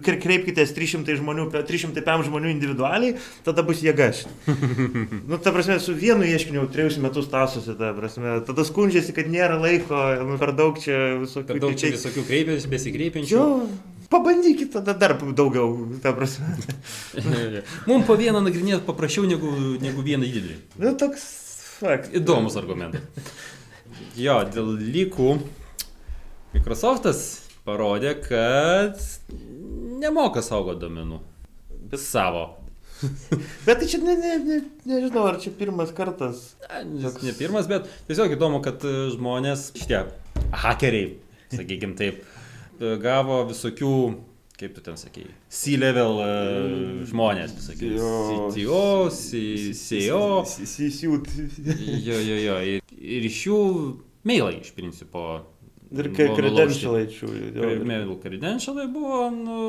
[0.04, 3.16] kre- kreipkitės 300 žmonių, 305 žmonių individualiai,
[3.46, 4.08] tada bus jėga.
[5.30, 9.60] nu, ta prasme, su vienu ieškiniu trejus metus tasosi, ta prasme, tada skundžiasi, kad nėra
[9.62, 11.50] laiko, nu, per daug čia visokių.
[11.52, 13.36] Per daug tai čia visokių kreipėsi, besikreipiančių.
[13.36, 13.48] Jo,
[14.12, 16.52] pabandykit tada dar daugiau, ta prasme.
[17.88, 20.58] Mums po vieną nagrinėti paprasčiau negu, negu vieną didelį.
[20.82, 21.26] Nu, toks
[21.80, 22.12] fakt.
[22.16, 23.02] Įdomus argumentai.
[24.16, 25.36] Jo, dėl lygų
[26.56, 27.24] Microsoftas
[27.66, 29.00] parodė, kad
[30.00, 31.20] nemoka saugo domenų.
[31.90, 32.46] Bet savo.
[33.66, 36.54] Bet tai čia ne, ne, ne, nežinau, ar čia pirmas kartas.
[36.96, 38.80] Jis ne pirmas, bet tiesiog įdomu, kad
[39.12, 40.00] žmonės, šitie
[40.64, 41.10] hakeriai,
[41.52, 42.22] sakykime taip,
[43.02, 43.92] gavo visokių
[44.56, 48.12] kaip tu ten sakei, C-level uh, žmonės, sakai, Jo.
[48.48, 50.22] CTO, CEO.
[50.64, 51.28] Įsisiūt.
[52.06, 52.56] Jo, jo, jo.
[52.96, 53.58] Ir, iš jų
[54.26, 55.26] mailai iš principo.
[55.92, 57.34] Ir credentialai nulaužti.
[57.52, 57.74] jo.
[57.86, 59.60] Mail credentialai buvo nu,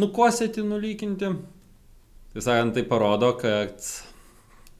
[0.00, 1.32] nukosėti, nulykinti.
[2.32, 3.82] Tai sakant, tai parodo, kad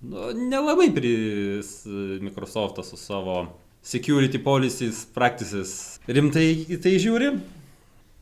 [0.06, 1.82] nu, nelabai pris
[2.22, 3.42] Microsoftas su savo
[3.82, 7.32] security policies, practices rimtai į tai žiūri.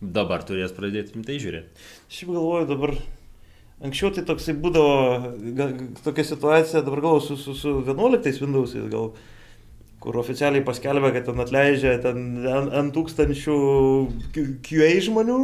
[0.01, 1.89] Dabar turės pradėti rimtai žiūrėti.
[2.13, 2.95] Šiaip galvoju dabar.
[3.85, 4.95] Anksčiau tai toksai būdavo
[5.57, 5.71] ga-
[6.05, 9.15] tokia situacija, dabar gal su, su, su 11 Windows'ais gal,
[10.01, 13.57] kur oficialiai paskelbė, kad ten atleidžia ten ant, tūkstančių
[14.65, 15.39] QA žmonių.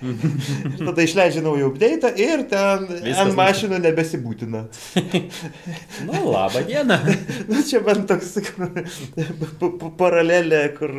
[0.78, 4.62] ir tada išleidžia naują update ir ten Viskas ant mašinų nebesibūtina.
[6.06, 6.96] Nu, labą dieną.
[7.50, 8.70] Nu, čia bent toks kur,
[9.60, 10.94] pa- pa- paralelė, kur...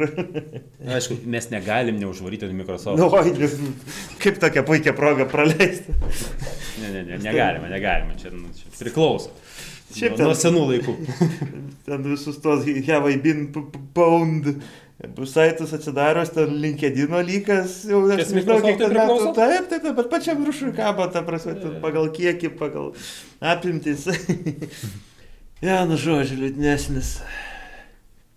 [0.85, 2.99] Aišku, mes negalim neužvaryti Microsoft.
[2.99, 3.31] Nu, oi,
[4.21, 5.95] kaip tokia puikia proga praleisti.
[6.81, 8.19] Ne, ne, ne, negalima, negalima.
[8.19, 9.31] Čia, nu, čia priklauso.
[9.95, 10.95] Šiaip nuo, nuo ten- senų laikų.
[11.87, 13.49] ten visus tos have I been
[13.95, 14.53] pound
[15.25, 19.31] saitus atsidarius, ten LinkedIn lygas, jau aš nežinau, kiek ten metų.
[19.33, 22.91] Taip, taip, taip, bet pačiam viršui kabo, ta prasme, ten pagal kiekį, pagal
[23.41, 24.05] apimtis.
[25.67, 27.15] ja, nu žodžiu, liūdnesnis.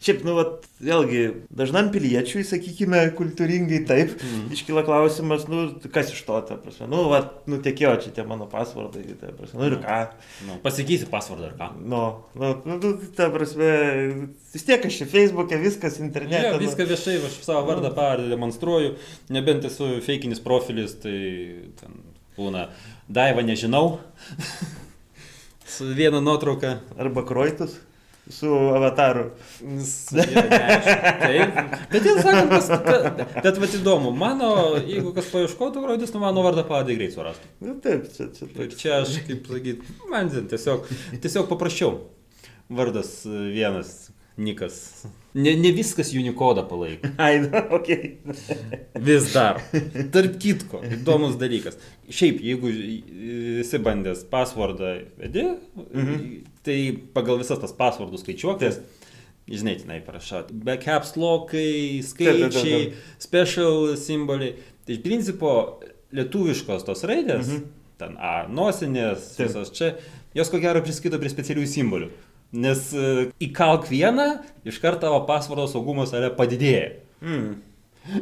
[0.04, 1.20] Šiaip, nu, vat, vėlgi,
[1.56, 4.50] dažnam piliečiui, sakykime, kultūringai taip, Mhm.
[4.52, 5.62] iškyla klausimas, nu,
[5.94, 9.70] kas iš to, ta prasme, nu, vat, nutekėjo čia tie mano pasvardai, ta prasme, nu
[9.70, 10.00] ir ką.
[10.44, 11.68] Nu, pasikeisi pasvardą ar ką.
[11.80, 12.02] Nu,
[12.36, 13.70] nu, nu, nu, ta prasme,
[14.52, 16.50] vis tiek aš čia Facebook'e viskas internete.
[16.50, 16.60] Ne, nu.
[16.66, 18.98] viską viešai, aš savo vardą pavardę demonstruoju,
[19.32, 21.16] nebent esu fakinis profilis, tai
[21.80, 21.96] ten
[22.36, 22.68] būna
[23.08, 24.00] Daiva nežinau.
[25.66, 26.78] Su viena nuotrauka.
[27.00, 27.78] Arba Kroitus
[28.32, 29.26] su avataru.
[30.12, 31.58] Taip.
[31.92, 36.44] Bet tiesą sakant, pas, bet, bet vat įdomu, mano, jeigu kas paieškotų, rodys, nu mano
[36.46, 37.50] vardą pavardę greit surastų.
[37.64, 38.78] Nu, taip, čia, čia Ir toks.
[38.80, 40.88] čia aš, kaip sakyt, man tiesiog,
[41.24, 41.98] tiesiog paprasčiau.
[42.72, 43.94] Vardas vienas,
[44.40, 45.04] Nikas.
[45.34, 47.08] Ne, ne viskas Unikodą palaiko.
[47.24, 47.40] Ai,
[47.74, 48.12] okei.
[49.02, 49.58] Vis dar.
[50.14, 51.74] Tarp kitko, įdomus dalykas.
[52.06, 52.70] Šiaip, jeigu
[53.64, 55.42] esi bandęs pasvardą vedi,
[55.94, 56.20] Mhm.
[56.64, 56.76] tai
[57.16, 58.78] pagal visas tas pasvardų skaičiuoklės,
[59.50, 62.92] žinai, tenai parašot, backups lokai, Taip, taip, taip, skaičiai,
[63.26, 64.54] special simboliai.
[64.86, 65.50] Tai iš principo
[66.14, 67.64] lietuviškos tos raidės, Mhm.
[67.98, 69.96] ten A, nosinės, visos čia,
[70.34, 72.08] jos ko gero priskaito prie specialiųjų simbolių.
[72.54, 74.28] Nes e, įkalk vieną,
[74.66, 76.92] iš karto tavo pasvardo saugumo salė padidėja.
[77.24, 77.56] Mm.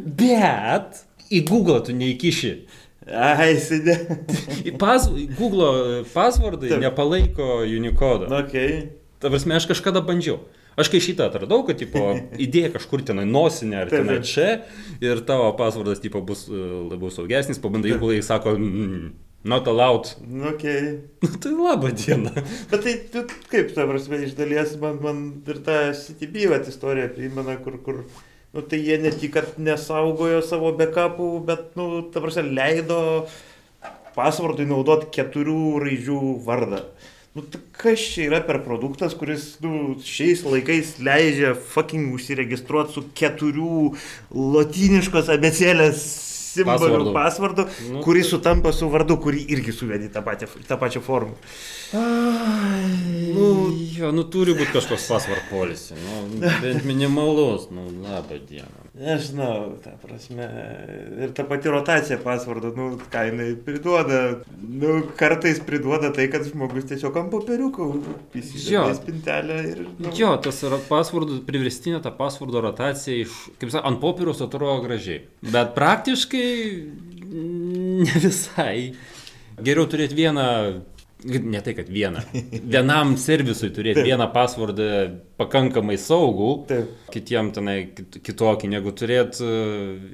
[0.07, 2.55] Bet į Google tu neįkiši.
[3.11, 3.97] Ai, sėdė.
[4.83, 6.83] Pas, Google pasvardai Taip.
[6.85, 8.29] nepalaiko Unikodo.
[8.31, 8.85] Na, okei.
[9.23, 10.39] Ta prasme, aš kažkada bandžiau.
[10.79, 12.15] Aš kai šitą atradau, kad, tipo,
[12.47, 14.13] idėja kažkur tenai nosinė ar taip.
[14.25, 14.63] čia
[15.05, 19.11] ir tavo pasvardas, tipo, bus e, labiau saugesnis, pabandai Google, jis sako, mm,
[19.45, 20.17] not allowed.
[20.29, 20.99] Nu, okei.
[21.21, 22.33] Nu, tai laba diena.
[22.71, 27.11] Bet tai tu, kaip, ta prasme, iš dalies man, man ir ta CTB vat, istorija
[27.15, 28.03] primena, kur, kur,
[28.55, 33.01] nu, tai jie ne tik, kad nesaugojo savo backupų, bet, nu, ta prasme, leido
[34.17, 36.85] pasvardui naudoti keturių raidžių vardą.
[37.33, 43.07] Nu, tai kas čia yra per produktas, kuris, nu, šiais laikais leidžia fucking užsiregistruoti su
[43.17, 43.95] keturių
[44.37, 46.03] lotyniškos abecėlės
[46.53, 47.13] simbolių Pasvardu.
[47.17, 51.35] pasvardu, Nu, kuris sutampa su vardu, kurį irgi suvedi tą, patį, tą pačią formą.
[51.93, 53.47] Nu,
[53.99, 55.97] jo, nu turi būti kažkoks pasvard policy.
[55.99, 56.23] Nu,
[56.63, 58.81] bent minimalus, nu, laba diena.
[58.93, 60.47] Nežinau, ta prasme.
[61.25, 64.21] Ir ta pati rotacija pasvardo, nu, ką jinai priduoda.
[64.61, 68.41] Nu, kartais priduoda tai, kad žmogus tiesiog ant popieriuko Jo.
[68.41, 69.81] įsideda spintelę ir...
[70.01, 75.25] Nu, Jo, tas pasvardų, priverstinė ta pasvardo rotacija iš, kaip sakant, ant popieriaus atrodo gražiai.
[75.45, 76.47] Bet praktiškai
[78.05, 78.93] ne visai.
[79.63, 80.45] Geriau turėti vieną,
[81.25, 82.23] ne tai kad vieną,
[82.75, 84.09] vienam servisui turėti Taip.
[84.11, 84.89] vieną pasvardą
[85.41, 86.93] pakankamai saugų, Taip.
[87.15, 89.47] kitiem tenai kit- kitokį, negu turėti,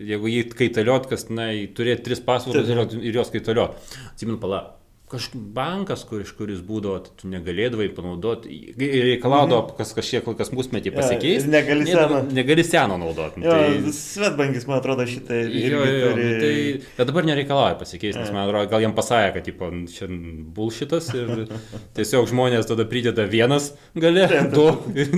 [0.08, 3.76] jeigu jį kaitaliot, kas tenai turėti tris pasvardus ir, ir juos kaitaliot.
[4.12, 4.77] Atsimenu, pala.
[5.08, 10.90] Kažkoks bankas, kur, iš kuris būdavo, tai tu negalėdavai panaudoti, reikalaudavo, kas kažkiek kas musmetį
[10.92, 11.46] Jo, pasikeis.
[11.46, 12.18] ir negali ne, seno.
[12.36, 13.40] Negali seno naudoti.
[13.46, 13.92] Jo, tai...
[13.96, 16.26] Svetbankis, man atrodo, šitą Jo, jo, jo, turi.
[16.28, 20.10] nu tai, bet dabar nereikalauja pasikeisti, nes man atrodo, gal jam pasakė, kad tipo, čia
[20.58, 21.46] bullshitas ir
[21.96, 25.14] tiesiog žmonės tada prideda vienas gale, du ir,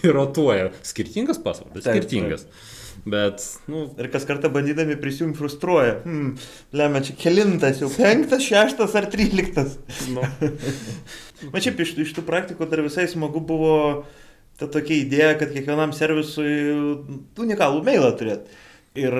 [0.00, 0.70] ir rotuoja.
[0.86, 2.48] Skirtingas pasvardas, Taip, skirtingas.
[3.04, 5.98] Bet, nu, Ir kas kartą bandydami prisijungti frustruoja.
[6.06, 6.34] Hmm,
[6.72, 9.76] lemia čia kelintas, jau penktas, šeštas ar tryliktas.
[10.14, 10.24] nu.
[11.52, 13.74] Man šiaip iš, iš tų praktikų dar visai smagu buvo
[14.56, 16.54] ta tokia idėja, kad kiekvienam servisui
[17.44, 18.48] unikalų mailą turėt.
[18.94, 19.14] ir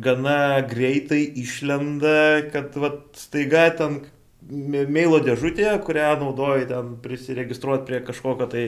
[0.00, 4.00] gana greitai išlenda, kad vat, staiga ten
[4.48, 8.64] mailo dėžutė, kurią naudoji ten prisiregistruoti prie kažkokio tai,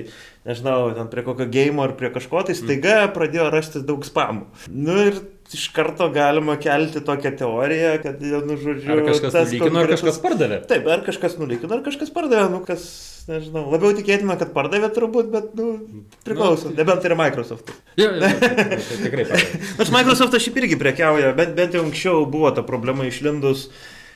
[0.49, 4.47] nežinau, ten prie kokio game ar prie kažko, tai staiga pradėjo rastis daug spamų.
[4.71, 9.67] Nu ir iš karto galima kelti tokią teoriją, kad, nu, žodžiu, Ar kažkas tas nulygino,
[9.67, 10.59] ar konkretus- kažkas pardavė.
[10.71, 12.85] Taip, ar kažkas nulygino, ar kažkas pardavė, nu kas,
[13.27, 17.73] nežinau, labiau tikėtina, kad pardavė turbūt, bet, nu, priklauso, nebent tai yra Microsoft.
[17.99, 19.27] Jo, jo, tai tikrai.
[19.81, 23.71] Nors Microsoftas šiaip irgi prekiauja, bent, bent jau anksčiau buvo ta problema išlindus,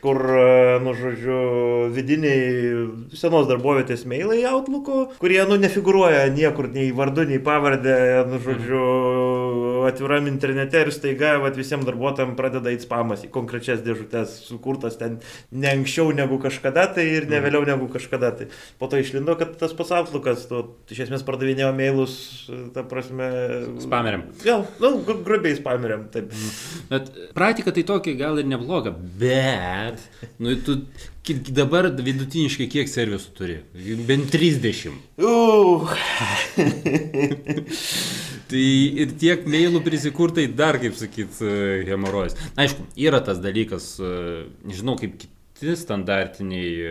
[0.04, 1.38] kur, e, nu, žodžiu,
[1.94, 7.96] vidiniai senos darbovietės mailai Outlook'o, kurie, nu, nefiguruoja niekur, nei vardu, nei pavardė,
[8.28, 8.82] nu, žodžiu,
[9.88, 15.18] atviram internete ir staiga, vat, visiems darbuotojams pradeda įt spamas į konkrečias dėžutės, sukurtas ten
[15.52, 18.32] ne anksčiau negu kažkada, tai ir ne vėliau negu kažkada.
[18.38, 18.48] Tai
[18.80, 20.62] po to išlindo, kad tas pats Outlook'as, tu
[20.94, 22.16] iš esmės pardavinėjo mailus,
[22.74, 23.30] ta prasme...
[23.84, 24.26] Spameriam.
[24.44, 26.32] Gal, nu, gru- grubiai spameriam, taip.
[26.90, 30.02] Bet praktika tai tokia gal ir nebloga, bet,
[30.42, 30.80] nu, tu
[31.56, 33.58] dabar vidutiniškai kiek servisų turi?
[34.08, 34.92] Bent 30.
[35.16, 35.88] Uh,
[38.50, 38.64] Tai
[39.02, 41.40] ir tiek mailų prisikurtai dar, kaip sakyt,
[41.88, 42.36] hemorojus.
[42.60, 44.04] Aišku, yra tas dalykas, e,
[44.68, 46.86] nežinau, kaip kiti standartiniai e,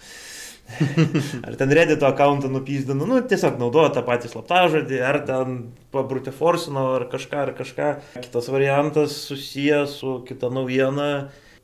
[1.47, 5.57] Ar ten Reddito akantą nupyzdino, nu tiesiog naudoja tą patį slaptažodį, ar ten
[5.93, 7.89] pabrutė forsino, ar kažką, ar kažką.
[8.23, 11.09] Kitas variantas susijęs su kita naujiena,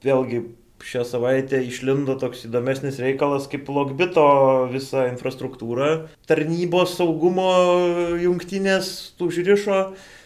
[0.06, 0.44] vėlgi
[0.86, 4.26] šią savaitę išlindo toks įdomesnis reikalas kaip Logbito
[4.72, 7.50] visa infrastruktūra, tarnybos saugumo
[8.22, 9.82] jungtinės užrišo.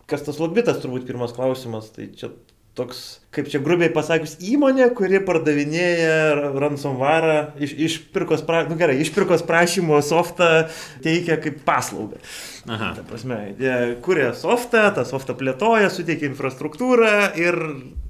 [0.10, 2.34] Kas tas Logbitas turbūt pirmas klausimas, tai čia
[2.78, 9.46] toks, kaip čia grubiai pasakius, įmonė, kuri pardavinėja ransomware, iš, išpirkos, pra, nu gerai, išpirkos
[9.48, 10.68] prašymo softą
[11.06, 12.22] teikia kaip paslaugą.
[12.70, 12.94] Aha.
[12.96, 17.58] Ta prasme, jie kuria softą, tą softą plėtoja, suteikia infrastruktūrą ir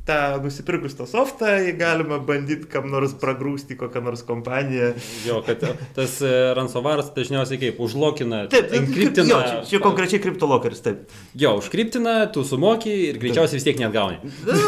[0.05, 1.45] tą nusipirkus tą softą,
[1.79, 4.89] galima bandyti kam nors pragrūsti kokią nors kompaniją.
[5.25, 5.63] Jo, kad
[5.95, 9.29] tas e, ransomware'as dažniausiai kaip užlokina, Taip, taip, enkriptina.
[9.31, 11.07] jo, čia, čia konkrečiai kriptolokeris, taip.
[11.39, 14.19] Jo, užkriptina, tu sumoki ir greičiausiai vis tiek net gauni.
[14.43, 14.59] Na,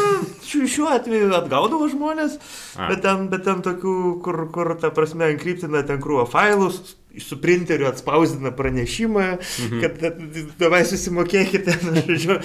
[0.46, 2.38] Šiuo, atveju atgaudavo žmonės,
[2.76, 2.90] A.
[2.90, 7.88] bet ten, bet ten tokių, kur, kur ta prasme, enkriptina ten krūvą failus, su printeriu
[7.88, 9.80] atspausdina pranešimą, mhm.
[9.80, 11.78] kad davai susimokėkite,
[12.08, 12.38] žodžiu,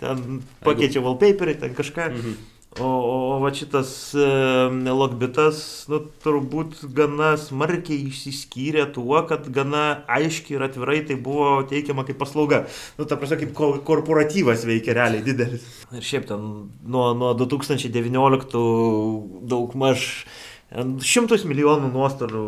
[0.00, 2.10] ten pakeičia wallpaperį, ten kažką.
[2.10, 2.42] Mhm.
[2.80, 4.24] O, o, o va šitas e,
[4.90, 12.02] logbitas, nu, turbūt gana smarkiai išsiskyrė tuo, kad gana aiškiai ir atvirai tai buvo teikiama
[12.08, 12.64] kaip paslauga.
[12.98, 15.62] Nu, ta prasme, kaip ko- korporatyvas veikia realiai didelis.
[15.94, 16.48] Ir šiaip ten
[16.82, 18.58] nuo, nuo 2019
[19.54, 20.08] daug maž
[20.74, 22.44] šimtus milijonų nuostolių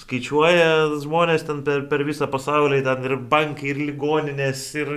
[0.00, 4.94] skaičiuoja žmonės ten per, per visą pasaulį, ten ir bankai, ir ligoninės, ir,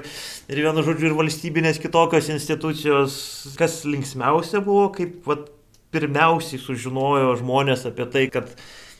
[0.49, 3.17] ir vienu žodžiu, ir valstybinės kitokios institucijos.
[3.59, 5.49] Kas linksmiausia buvo, kaip vat,
[5.91, 8.49] pirmiausiai sužinojo žmonės apie tai, kad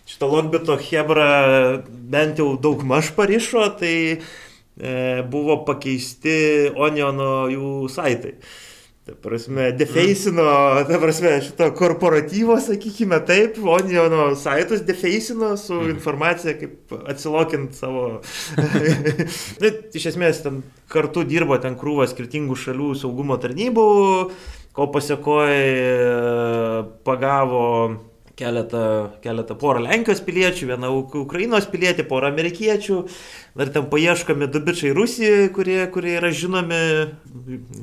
[0.10, 1.30] šitą Logbito Hebra
[1.88, 6.36] bent jau daug maž parišo, tai e, buvo pakeisti
[6.76, 8.36] Oniono jų saitai.
[9.02, 10.44] Ta prasme, defeisino,
[10.86, 18.22] ta prasme, šito korporatyvo, sakykime taip, Oniono saitus defeisino su informacija, kaip atsilokint savo.
[19.62, 23.88] Na, iš esmės, ten kartu dirbo ten krūva skirtingų šalių saugumo tarnybų,
[24.78, 25.66] ko pasiekoje
[27.08, 27.66] pagavo
[28.40, 28.82] keletą,
[29.24, 32.98] keletą porą Lenkijos piliečių, vieną Uk- Ukrainos pilietį, porą amerikiečių,
[33.60, 36.80] dar ten paieškomi du bičiai Rusijoje, kurie, kurie yra žinomi.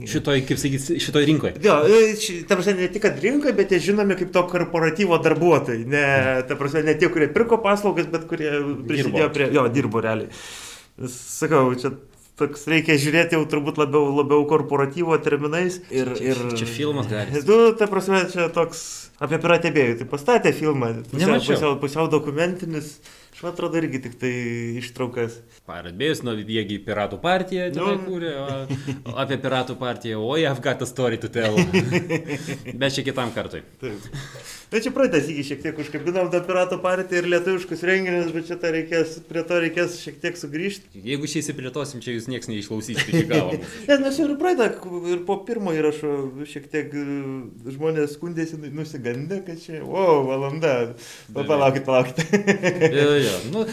[0.09, 1.55] Šitoj, kaip sakyti, šitoj rinkoje.
[1.65, 5.85] Jo, e, ta prasme, ne tik rinkoje, bet jie žinomi kaip to korporatyvo darbuotojai.
[5.89, 6.05] Ne,
[6.49, 8.51] ta prasme, ne tie, kurie pirko paslaugas, bet kurie
[8.89, 9.35] prisidėjo Dirbo.
[9.35, 9.51] prie...
[9.55, 10.31] Jo, dirbo realiai.
[11.09, 11.93] Sakau, čia
[12.39, 15.81] toks reikia žiūrėti jau turbūt labiau, labiau korporatyvo terminais.
[15.91, 16.43] Ir, Čia, ir...
[16.59, 17.43] čia filmas gali.
[17.47, 20.01] Tu, ta prasme, čia toks apie piratėbėjų.
[20.01, 20.93] Tai pastatė filmą.
[21.11, 22.97] Pusiau, pusiau, pusiau dokumentinis.
[23.39, 24.31] Aš atrodo irgi tik tai
[24.81, 25.37] ištraukas.
[25.69, 27.93] Paradbėjus, nu, jiegi piratų partiją Nu.
[28.03, 28.57] kūrė, o,
[29.13, 31.55] o apie piratų partiją, oi, I've got a story to tell.
[32.83, 33.61] Bet čia kitam kartui.
[33.79, 34.09] Taip.
[34.73, 38.59] Bet čia praeitas iki šiek tiek užkabinom tą piratų partiją ir lietuviškus renginius, bet čia
[38.75, 41.01] reikės, prie to reikės šiek tiek sugrįžti.
[41.07, 43.55] Jeigu šiais įplėtosim, čia jūs nieks neišklausysite iki galo.
[43.55, 43.71] mūsų.
[43.89, 44.67] Nes mes ir praeitą,
[45.15, 46.13] ir po pirmo įrašo
[46.51, 47.07] šiek tiek e,
[47.71, 50.75] žmonės skundėsi nusigandę, kad čia, o, valanda.
[51.33, 52.21] Pa, palaukit, palaukit.
[53.29, 53.39] Jo.
[53.53, 53.65] Nu,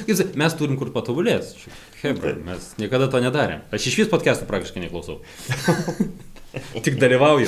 [0.44, 1.66] mes turim kur patobulėti.
[2.04, 3.66] Hebra, mes niekada to nedarėm.
[3.74, 5.22] Aš iš vis podcastų praktiškai neklausau.
[6.86, 7.48] Tik dalyvauju.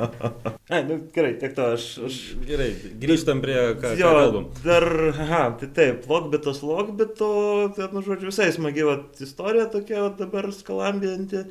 [0.72, 1.84] Ai, nu, gerai, tiek to aš.
[2.08, 2.18] aš...
[2.44, 2.68] Gerai,
[3.00, 4.48] grįžtam prie ką, ką Jo, kalbam.
[4.64, 7.30] dar, aha, tai taip, logbitas logbito,
[7.76, 11.46] tai, nu, žodžiu, visai smagi vat, istorija tokia vat, dabar skalambinti.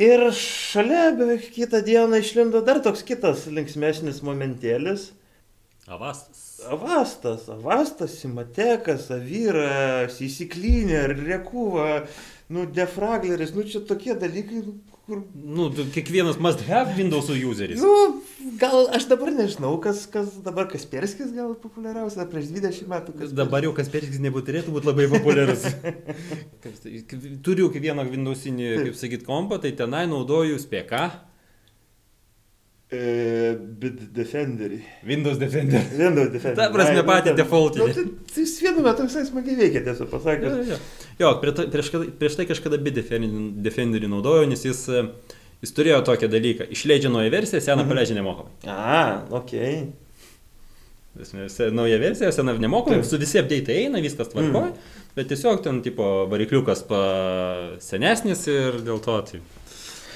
[0.00, 5.10] Ir šalia beveik kitą dieną išlindo dar toks kitas linksmesnis momentėlis.
[5.90, 6.49] Avastas.
[6.68, 12.04] Avastas, Avastas, Simatekas, Avyras, Įsiklynė, Rekuva,
[12.52, 14.76] nu, Defragleris, nu, čia tokie dalykai, nu,
[15.10, 17.80] kur Nu, kiekvienas must have Windows useris.
[17.82, 18.20] Nu,
[18.60, 23.14] gal aš dabar nežinau, kas, kas dabar Kasperskis gal populiariausia prieš 20 metų.
[23.16, 23.38] Kasperskis.
[23.40, 25.66] Dabar jau Kasperskis nebūturėtų būti labai populiarus.
[26.62, 27.02] Tai-
[27.42, 31.02] Turiu vieną Windowsinį, kaip sakyt, kompą, tai tenai naudoju SPK,
[32.90, 34.80] Bit Defenderį.
[35.06, 35.82] Windows Defender.
[35.94, 36.56] Windows Defender.
[36.58, 37.86] Ta prasme, patį defaultinį.
[37.86, 40.56] Nu, tai, jis vienu metu visai smagiai veikia, tiesą Jo, pasakius.
[40.56, 40.78] jo, jo.
[41.22, 44.82] Jo, prie ta- prieš, prieš tai kažkada Bit Defender- Defenderį naudojau, nes jis,
[45.62, 46.66] jis turėjo tokią dalyką.
[46.74, 48.50] Išleidžia naują versiją, seną paleidžia nemokamai.
[48.66, 49.54] A, ok.
[51.50, 53.08] Se- Nauja versija, sena nemokamai, Taip.
[53.10, 54.70] su visi update eina, viskas tvarkoja,
[55.16, 56.84] bet tiesiog ten tipo varikliukas
[57.82, 59.40] senesnis ir dėl to tai,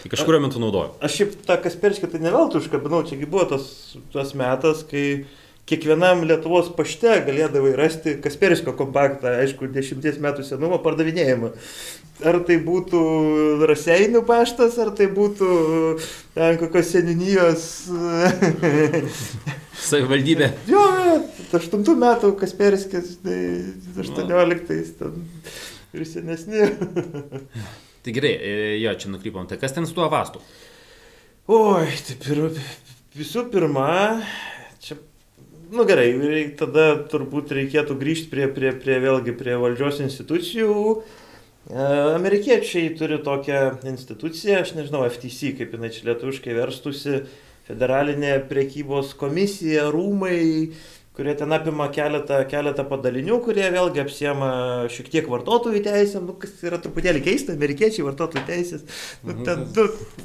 [0.05, 0.99] tai kažkurio metu naudoju.
[1.01, 3.65] Aš šiaip tą Kasperskį tai neveltui užkabinau, čiagi buvo tas,
[4.13, 5.25] tas metas, kai
[5.65, 11.55] kiekvienam Lietuvos pašte galėdavai rasti Kasperskio kompaktą, aišku, dešimties metų senumo pardavinėjimą.
[12.29, 13.01] Ar tai būtų
[13.71, 15.49] Raseinių paštas, ar tai būtų
[16.37, 17.65] ten kokios seninijos.
[19.89, 20.51] Savivaldybė.
[20.69, 20.85] jo,
[21.57, 23.41] 8 metų Kasperskis, tai
[24.05, 24.69] 18
[25.01, 25.17] ten
[25.97, 26.69] ir senesni.
[28.05, 29.47] Tai gerai, e, jo, čia nukrypom.
[29.49, 30.43] Tai kas ten su tuo avastu?
[31.49, 32.41] Oi, tai pir,
[33.17, 33.87] visų pirma,
[34.85, 34.99] čia,
[35.73, 40.75] nu gerai, reik, tada turbūt reikėtų grįžti prie, prie, prie vėlgi prie valdžios institucijų.
[41.01, 41.87] E,
[42.19, 47.23] Amerikiečiai turi tokią instituciją, aš nežinau, FTC, kaip jinai čia lietuviškai verstusi,
[47.65, 50.43] federalinė priekybos komisija, rūmai,
[51.15, 54.49] kurie ten apima keletą, keletą padalinių, kurie vėlgi apsiema
[54.91, 58.83] šiek tiek vartotojų teisėm, nu, kas yra truputėlį keista, amerikiečiai vartotojų teisės.
[59.23, 59.85] Nu, ten, nu,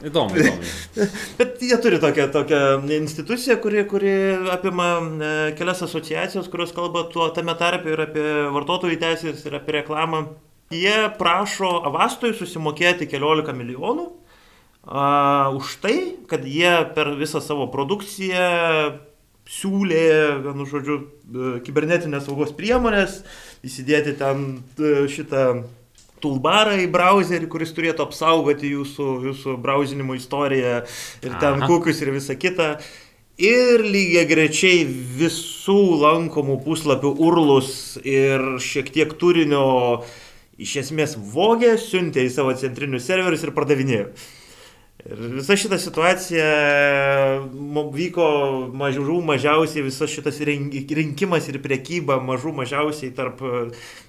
[0.10, 1.06] Įdomu, įdomu.
[1.40, 2.62] Bet jie turi tokią, tokią
[2.98, 4.14] instituciją, kuri, kuri
[4.50, 8.26] apima e, kelias asociacijos, kurios kalba tuo tame tarpe ir apie
[8.56, 10.24] vartotojų teisės, ir apie reklamą.
[10.74, 14.08] Jie prašo Avastui susimokėti 14 milijonų
[14.90, 15.96] a, už tai,
[16.30, 19.09] kad jie per visą savo produkciją
[19.50, 20.06] siūlė,
[20.46, 23.24] vienu žodžiu, e, kibernetinės saugos priemonės,
[23.66, 24.48] įsidėti ten
[24.78, 25.46] e, šitą
[26.24, 30.82] toolbarą į browserį, kuris turėtų apsaugoti jūsų, jūsų browsinimo istoriją
[31.24, 31.70] ir ten Aha.
[31.70, 32.74] kukius ir visą kitą.
[33.40, 40.04] Ir lygiai grečiai visų lankomų puslapių urlus ir šiek tiek turinio
[40.60, 44.10] iš esmės vogė, siuntė į savo centrinius serverius ir pardavinėjo.
[45.08, 46.48] Ir visa šita situacija
[47.96, 48.26] vyko
[48.76, 50.68] mažų mažiausiai, visas šitas rin-
[51.00, 53.40] rinkimas ir priekyba mažų mažiausiai tarp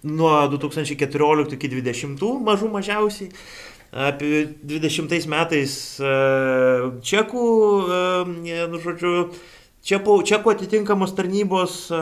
[0.02, 3.30] nuo 2014 iki 2020 mažų mažiausiai.
[3.90, 6.10] Apie 20 metais e,
[7.02, 7.46] čekų,
[7.86, 8.66] e,
[9.80, 12.00] nu, žodžiu, Čekų, čekų atitinkamos tarnybos e,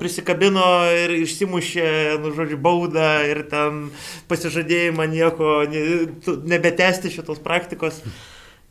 [0.00, 1.90] prisikabino ir išsimušė,
[2.22, 3.90] nu, žodžiu, baudą ir ten
[4.30, 5.82] pasižadėjimą nieko ne,
[6.48, 8.00] nebetesti šitos praktikos.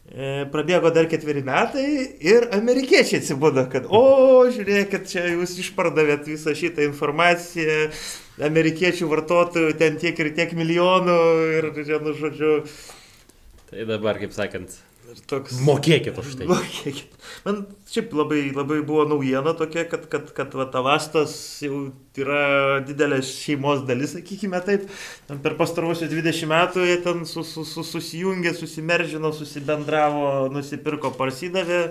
[0.10, 1.86] E, prabėgo dar ketveri metai
[2.26, 7.92] ir amerikiečiai atsibudo, kad, o, žiūrėkit, čia jūs išpardavėt visą šitą informaciją,
[8.50, 11.22] amerikiečių vartotojų ten tiek ir tiek milijonų
[11.62, 11.70] ir,
[12.02, 12.58] nu, žodžiu.
[13.70, 14.74] Tai dabar, kaip sakant,
[15.30, 15.60] toks...
[15.66, 16.48] Mokėkit už tai.
[16.50, 17.16] Mokėkit.
[17.46, 21.88] Man šiaip labai, labai buvo naujiena tokia, kad, kad, kad va, Tavastas jau
[22.20, 24.86] yra didelė šeimos dalis, sakykime taip.
[25.30, 31.82] Ten per pastarosius 20 metų jie ten su, su, su, susijungė, susimeržino, susibendravo, nusipirko, parsidavė.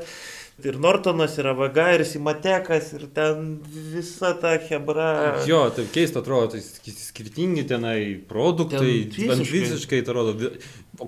[0.63, 5.09] Ir Nortonas, ir Avaga, ir Simatekas, ir ten visa ta hebra.
[5.49, 6.61] Jo, tai keista atrodo, tai
[6.95, 7.99] skirtingi tenai
[8.29, 10.53] produktai, ten visiškai, visiškai atrodo,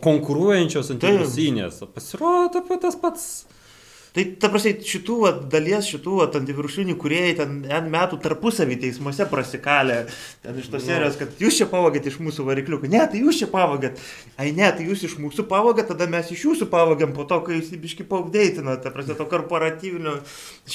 [0.03, 1.79] konkuruojančios antivirusinės.
[1.95, 3.29] Pasirodo tas pats.
[4.17, 9.27] Tai ta prasme, šitų va, dalies, šitų va, antivirusinių kuriejai ten N metų tarpusavį teismuose
[9.29, 9.99] prasikalė.
[10.41, 12.89] Ten iš tos serijos, kad jūs čia pavogėt iš mūsų varikliukų.
[12.95, 14.01] Ne, tai jūs čia pavogėt.
[14.41, 17.59] Ai ne, tai jūs iš mūsų pavogėt, tada mes iš jūsų pavogėm po to, kai
[17.59, 18.79] jūs įbiški paugdeitina.
[18.81, 20.17] Ta prasme, to korporatyvinio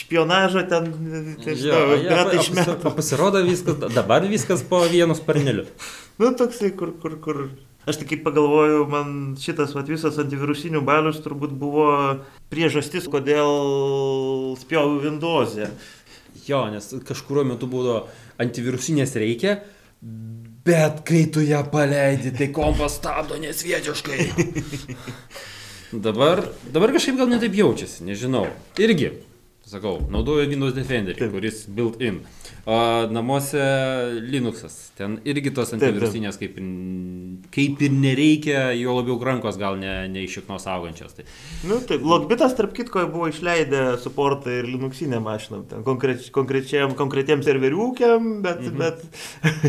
[0.04, 0.94] špionažo ten.
[1.42, 5.66] Tai, žinau, ja, ja, pa, pasirodo viskas, dabar viskas po vienu sparneliu.
[6.22, 7.46] nu, toksai, kur, kur, kur
[7.90, 11.88] Aš tik kaip pagalvoju, man šitas vat, visas antivirusinių balius turbūt buvo
[12.54, 15.72] priežastis, kodėl spjauju Windows'e.
[16.46, 18.04] Jo, nes kažkurio metu buvo
[18.42, 19.56] antivirusinės reikia,
[20.66, 24.30] bet kai tu ją paleidi, tai kompas stabdo nesvietiškai.
[26.06, 28.46] dabar, dabar kažkaip gal netaip jaučiasi, nežinau.
[28.82, 29.10] Irgi,
[29.72, 32.22] sakau, naudoju Windows Defender, kuris built-in.
[33.12, 33.62] Namuose
[34.22, 34.92] Linuxas.
[34.98, 36.60] Ten irgi tos antivirusinės kaip,
[37.56, 41.16] kaip ir nereikia, jo labiau rankos gal ne, ne iš šiknos augančios.
[41.18, 41.26] Tai.
[41.70, 48.32] Nu, tai Logbitas, tarp kitko, buvo išleidę suportą ir Linuxinę mašiną, konkreč, konkrečiam, konkretiem serveriukėm,
[48.46, 48.62] bet...
[48.68, 48.78] Mhm.
[48.82, 49.06] bet...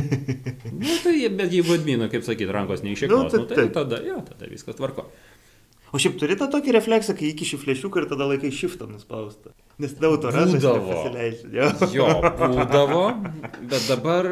[0.82, 3.68] nu, tai, bet jeigu admino, kaip sakyt, rankos ne iš šiknos, nu, tai, nu, tai
[3.80, 5.08] tada, jo, tada viskas tvarko.
[5.92, 9.52] O šiaip turi tą tokį refleksą, kai įkiši flešiuką ir tada laikai shiftą nuspaustą.
[9.80, 11.48] Nes tada autoratas pasileidžia.
[11.56, 11.68] Jo.
[11.96, 12.08] jo,
[12.38, 13.04] būdavo,
[13.70, 14.28] bet dabar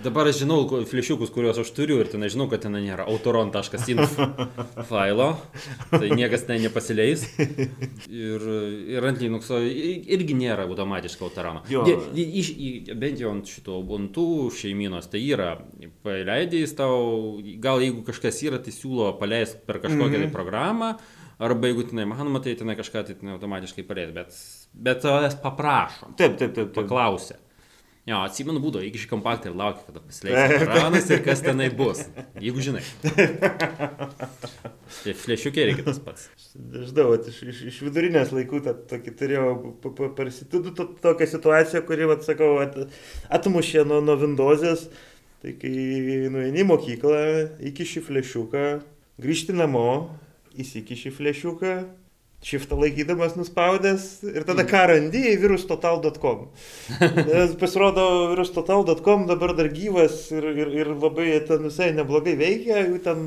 [0.00, 4.14] Dabar aš žinau flešiukus, kuriuos aš turiu ir ten žinau, kad ten nėra autoron.inf
[4.88, 5.26] failo,
[5.92, 7.26] tai niekas ten nepasileis.
[8.08, 8.46] Ir,
[8.94, 11.64] ir ant Linuxo irgi nėra automatiškai autorono.
[12.16, 12.52] Iš,
[12.96, 15.52] bent jau ant šito Ubuntu šeiminos tai yra.
[16.06, 20.30] Paleidai jis tau, gal jeigu kažkas yra, tai siūlo paleisti per kažkokią mm -hmm.
[20.30, 20.94] tai programą.
[21.40, 24.40] Arba jeigu tenai manoma, tai tenai kažką tai tenai automatiškai paleis, bet,
[24.88, 26.10] bet tavęs paprašo.
[26.18, 26.68] Taip, taip, taip.
[26.68, 26.74] taip.
[26.76, 27.38] Paklausia.
[28.08, 32.00] Jo, atsimenu būdo, iki šį kompaktą ir laukia, kada pasileis ekranas ir kas tenai bus.
[32.40, 32.82] Jeigu žinai.
[35.00, 36.28] Tai flešiukė reikia tas pats.
[36.56, 39.50] Žinau, iš, iš, iš vidurinės laikų tą, tokį turėjau
[40.16, 42.74] parsitūdų to, tokią situaciją, kuri, vat, sakau, at,
[43.38, 44.88] atmušė nuo, nuo Windows'ės.
[45.40, 45.72] Tai kai
[46.32, 47.20] nueini į mokyklą,
[47.70, 48.64] iki šį flešiuką,
[49.22, 49.86] grįžti namo,
[50.62, 51.74] įsikiši flešiuką,
[52.40, 56.46] Šiftą laikydamas nuspaudęs ir tada ką randi į virustotal.com.
[57.60, 63.26] Pasirodo, virustotal.com dabar dar gyvas ir, ir, ir labai ten visai neblogai veikia, jų ten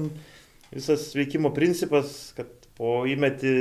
[0.74, 3.54] visas veikimo principas, kad po įmeti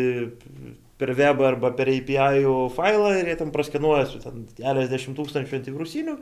[1.03, 2.47] per webą arba per API
[2.77, 6.19] failą ir jie ten praskenuoja su ten keliasdešimt tūkstančių antivirusinių.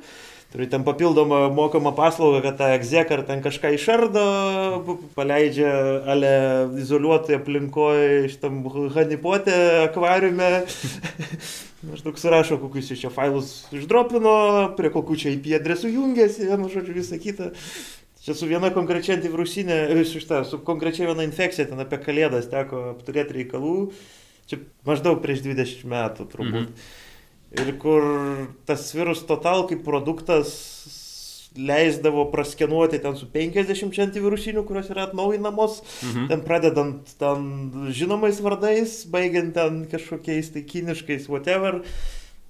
[0.51, 4.25] Turi ten papildomą mokamą paslaugą, kad tą egzek ar ten kažką išardo,
[5.15, 5.71] paleidžia
[6.11, 6.33] ale
[6.81, 8.65] izoliuotoje aplinkoje, šitam
[8.97, 10.51] hanipotė akvariume.
[11.91, 14.35] Maždaug surašo, kokius čia failus išdropino,
[14.81, 17.53] prie kokių čia IP adresų jungiasi, vienu žodžiu, visą kitą.
[18.21, 22.91] Čia su viena konkrečia antivirusinė, su, šitą, su konkrečia viena infekcija, ten apie kalėdas teko
[22.91, 23.77] apturėti reikalų.
[24.51, 26.71] Čia maždaug prieš 20 metų turbūt.
[26.71, 26.99] Mhm.
[27.61, 28.05] Ir kur
[28.67, 30.51] tas virus total kaip produktas
[31.59, 36.29] leisdavo praskenuoti ten su 50 antivirusinių, kurios yra atnaujinamos, mhm.
[36.31, 37.49] ten pradedant ten
[37.95, 41.83] žinomais vardais, baigiant ten kažkokiais tai kiniškais, whatever.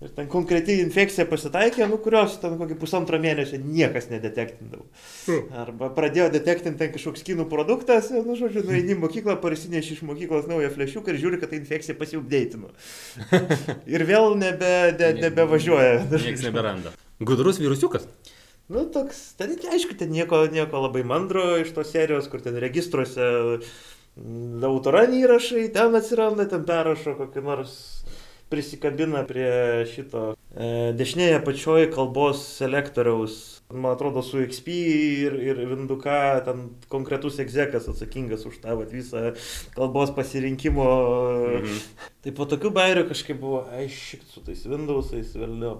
[0.01, 4.86] Ir ten konkreti infekcija pasitaikė, nu kurios ten kokį pusantro mėnesio niekas nedetektindavo.
[5.26, 5.51] Hmm.
[5.61, 10.48] Arba pradėjo detektinti ten kažkoks kinų produktas, nu žodžiu, nueini į mokyklą, parsinešė iš mokyklos
[10.48, 12.72] naują flešiuką ir žiūri, kad ta infekcija pasiupdeitino.
[13.98, 16.07] ir vėl nebe, ne, nebevažiuoja.
[16.09, 16.96] Niekas neberanda.
[17.20, 18.09] Gudrus virusiukas.
[18.72, 23.28] Nu, toks, ten, aišku, ten nieko, nieko labai mandro iš tos serijos, kur ten registruose
[24.64, 27.74] autoranį įrašai, ten atsiranda, ten perrašo kokį nors
[28.51, 29.51] prisikabina prie
[29.90, 33.38] šito e, dešinėje pačioje kalbos selektoriaus.
[33.70, 34.74] Man atrodo, su XP
[35.28, 39.30] ir, ir Vinduka ten konkretus egzekas atsakingas už tą vat, visą
[39.76, 40.88] kalbos pasirinkimo.
[41.61, 41.78] Mhm.
[42.26, 45.78] Tai po tokių bairių kažkaip buvo, aiškit su tais Windowsais vėliau.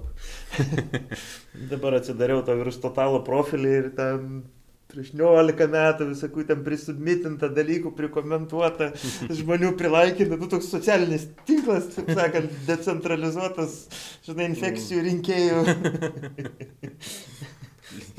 [1.73, 4.45] Dabar atsidariau tą virus totalo profilį ir ten
[4.91, 8.91] prieš 11 metų visokių ten prisubmitinta dalykų, prikomentuota,
[9.41, 13.82] žmonių prilaikinta, nu toks socialinis tinklas, taip sakant, decentralizuotas,
[14.26, 15.64] žinai, infekcijų rinkėjų.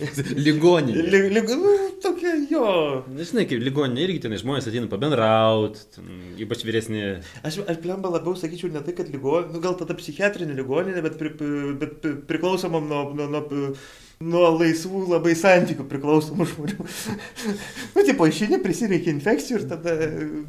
[0.35, 1.03] Ligoninė.
[1.13, 1.71] Lig, lig, nu,
[2.03, 2.65] tokia jo.
[3.11, 6.03] Na, žinai, kaip ligoninė irgi ten žmonės ateina pabendrauti,
[6.43, 7.03] ypač vyresni.
[7.47, 11.17] Aš, aš plemba labiau sakyčiau ne tai, kad ligoninė, nu, gal tada psichiatrinė ligoninė, bet,
[11.21, 11.33] pri,
[11.81, 13.43] bet priklausomam nuo, nuo, nuo
[14.21, 16.87] nuo laisvų labai santykių priklausomų žmonių.
[17.95, 19.95] nu, tipo, išeini, prisireikia infekcijų ir tada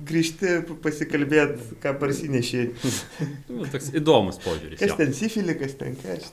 [0.09, 2.71] grįžti pasikalbėti, ką parsinešiai.
[3.57, 4.81] nu, toks įdomus požiūris.
[4.83, 5.01] Kas jo.
[5.01, 6.31] ten sifilį, kas ten kas.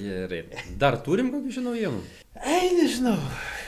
[0.00, 0.44] Gerai.
[0.80, 2.02] Dar turim kokių žinau jiem?
[2.40, 3.18] Ei, nežinau,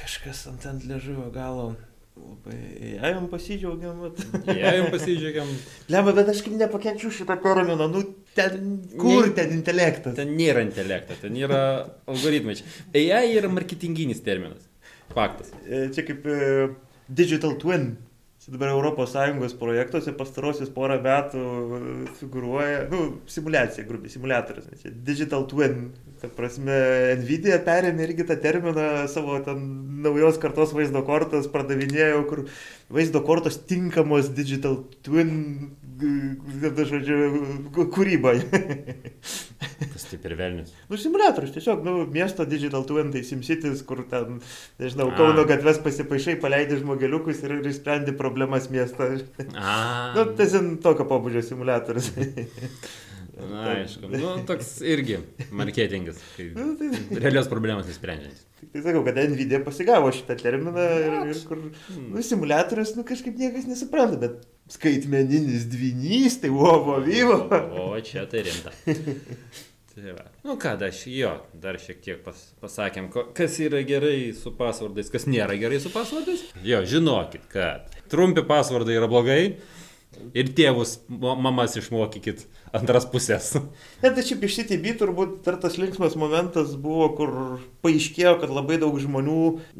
[0.03, 1.73] kažkas ant ant liežuvio galo.
[2.13, 2.57] Labai,
[3.01, 4.03] jam pasidžiaugiam.
[4.47, 5.49] Jam pasidžiaugiam.
[5.89, 8.03] Lemba, bet aš kaip nepakenčiu šitą terminą, nu
[8.37, 10.15] ten, kur Ne- ten intelektas?
[10.19, 11.63] Ten nėra intelekto, ten yra
[12.07, 12.59] algoritmai.
[12.95, 14.69] AI yra marketinginis terminas.
[15.15, 15.55] Faktas.
[15.65, 16.69] E, Čia kaip e,
[17.09, 17.95] Digital Twin.
[18.43, 21.43] Čia dabar ES projektuose pastarosius porą metų
[21.77, 21.81] e,
[22.19, 24.67] figuruoja, nu, simulacija, grubiai, simulatorius.
[24.81, 25.93] Čia Digital Twin.
[26.19, 26.75] Ta prasme,
[27.21, 29.63] Nvidia perėmė irgi tą terminą savo ten
[30.03, 32.43] naujos kartos vaizdo kortas, pardavinėjo, kur
[32.91, 35.31] vaizdo kortos tinkamos Digital Twin,
[36.03, 37.19] žodžiu,
[37.95, 38.35] kūrybai.
[39.93, 40.73] Tas taip ir velnis.
[40.91, 44.41] Nu, simulatorius, tiesiog, nu, miesto Digital Twin, tai SimCities, kur ten,
[44.83, 45.17] nežinau, A.
[45.19, 49.09] Kauno gatves pasipaišai, paleidai žmogeliukus ir, ir išsprendi problemas miesto.
[49.55, 50.13] A.
[50.17, 52.13] Nu, tai ten tokio pobūdžio simulatorius.
[53.33, 54.07] Na, aišku.
[54.13, 55.17] Nu, toks irgi
[55.57, 56.19] marketingas.
[56.53, 58.45] Nu, tai, Realios problemos įsprendžiantis.
[58.75, 62.11] tai sakau, kad Nvidia pasigavo šitą terminą ir, ir kur, Hmm.
[62.13, 67.45] nu, simulatorius, nu, kažkaip niekas nesupranta, bet skaitmeninis dvinys, tai uovo vyvo.
[67.77, 68.73] O, čia tai rimta.
[69.93, 70.25] Tai va.
[70.47, 75.11] Nu ką, dar, jo, dar šiek tiek pas, pasakėm, ko, kas yra gerai su pasvardais,
[75.13, 76.47] kas nėra gerai su pasvardais.
[76.65, 79.43] Jo, žinokit, kad trumpi pasvardai yra blogai
[80.37, 83.51] ir tėvus, mamas išmokykit antras pusės.
[84.03, 87.33] Net tai šiaip iš CTB turbūt dar tas linksmas momentas buvo, kur
[87.85, 89.39] paaiškėjo, kad labai daug žmonių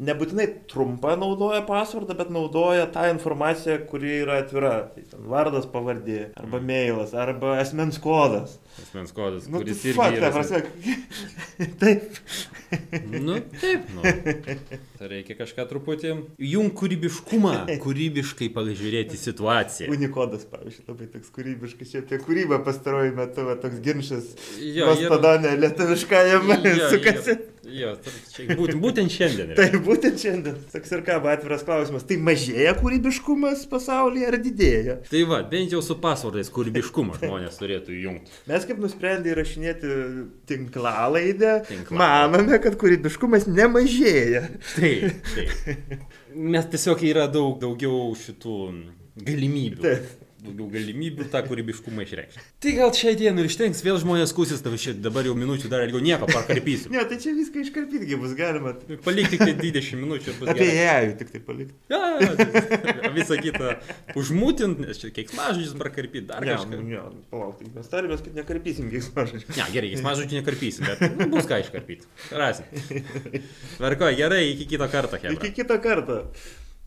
[0.09, 4.73] nebūtinai trumpą naudoja pasvardą, bet naudoja tą informaciją, kuri yra atvira.
[4.93, 8.59] Tai ten vardas, pavardė, arba mailas, arba asmens kodas.
[8.81, 10.29] Asmens kodas, Nu, kuris irgi fuck, yra.
[10.33, 10.63] prasme.
[11.81, 12.19] Taip.
[13.09, 14.01] Nu, taip, nu.
[14.97, 16.13] Tai reikia kažką truputį.
[16.41, 17.51] Jum kūrybiškumą,
[17.83, 19.91] kūrybiškai pažiūrėti situaciją.
[20.23, 24.29] Unikodas, pavyzdžiui, labai toks kūrybiškas, čia apie kūrybą pastaruoju metu, va, toks ginčas.
[24.63, 27.35] Jo, Mastodonė lietuviškajame Jo, sukasi.
[27.73, 27.91] Jo,
[28.31, 29.51] čia, būtent, būtent šiandien.
[29.57, 32.05] Tai būtent šiandien, toks ir ką, atviras klausimas.
[32.07, 34.97] Tai mažėja kūrybiškumas pasaulyje ar didėja?
[35.09, 38.35] Tai va, bent jau su pasvardais kūrybiškumą žmonės turėtų įjungti.
[38.51, 39.93] Mes kaip nusprendė įrašinėti
[40.51, 41.99] tinklalaidę, Tinklalaidė.
[41.99, 44.47] manome, kad kūrybiškumas nemažėja.
[44.75, 45.95] Taip, taip.
[46.33, 48.57] Mes tiesiog yra daug daugiau šitų
[49.17, 49.81] galimybių.
[49.83, 50.13] Taip.
[50.43, 52.41] Daugiau galimybių tą kūrybiškumą išreikšti.
[52.59, 55.85] Tai gal šią dieną ir ištenks, vėl žmonės skūsis, tavo šiandien dabar jau minučių dar
[55.85, 56.89] ilgiau nieko, pakarpysiu.
[56.93, 58.73] Ne, tai čia viską iškarpytgi bus galima.
[59.05, 61.77] Palikti tik tai 20 minučių Apie ją tik tai palikti.
[61.93, 63.69] Ja, ja, ja, visą kitą
[64.19, 66.81] užmūtint, nes čia keiksmažodžius prakarpyti dar Ne, kažką.
[66.91, 69.47] ne, palauk, tai mes tarėmės, kad nekarpysim giksmažodžių.
[69.47, 72.11] Ne, gerai, keiksmažodžių nekarpysim, bet nu, bus ką iškarpyti.
[72.35, 72.67] Rasim.
[73.77, 75.39] Tvarko, gerai, iki kito karto, Hebra.
[75.39, 76.19] Iki kito karto.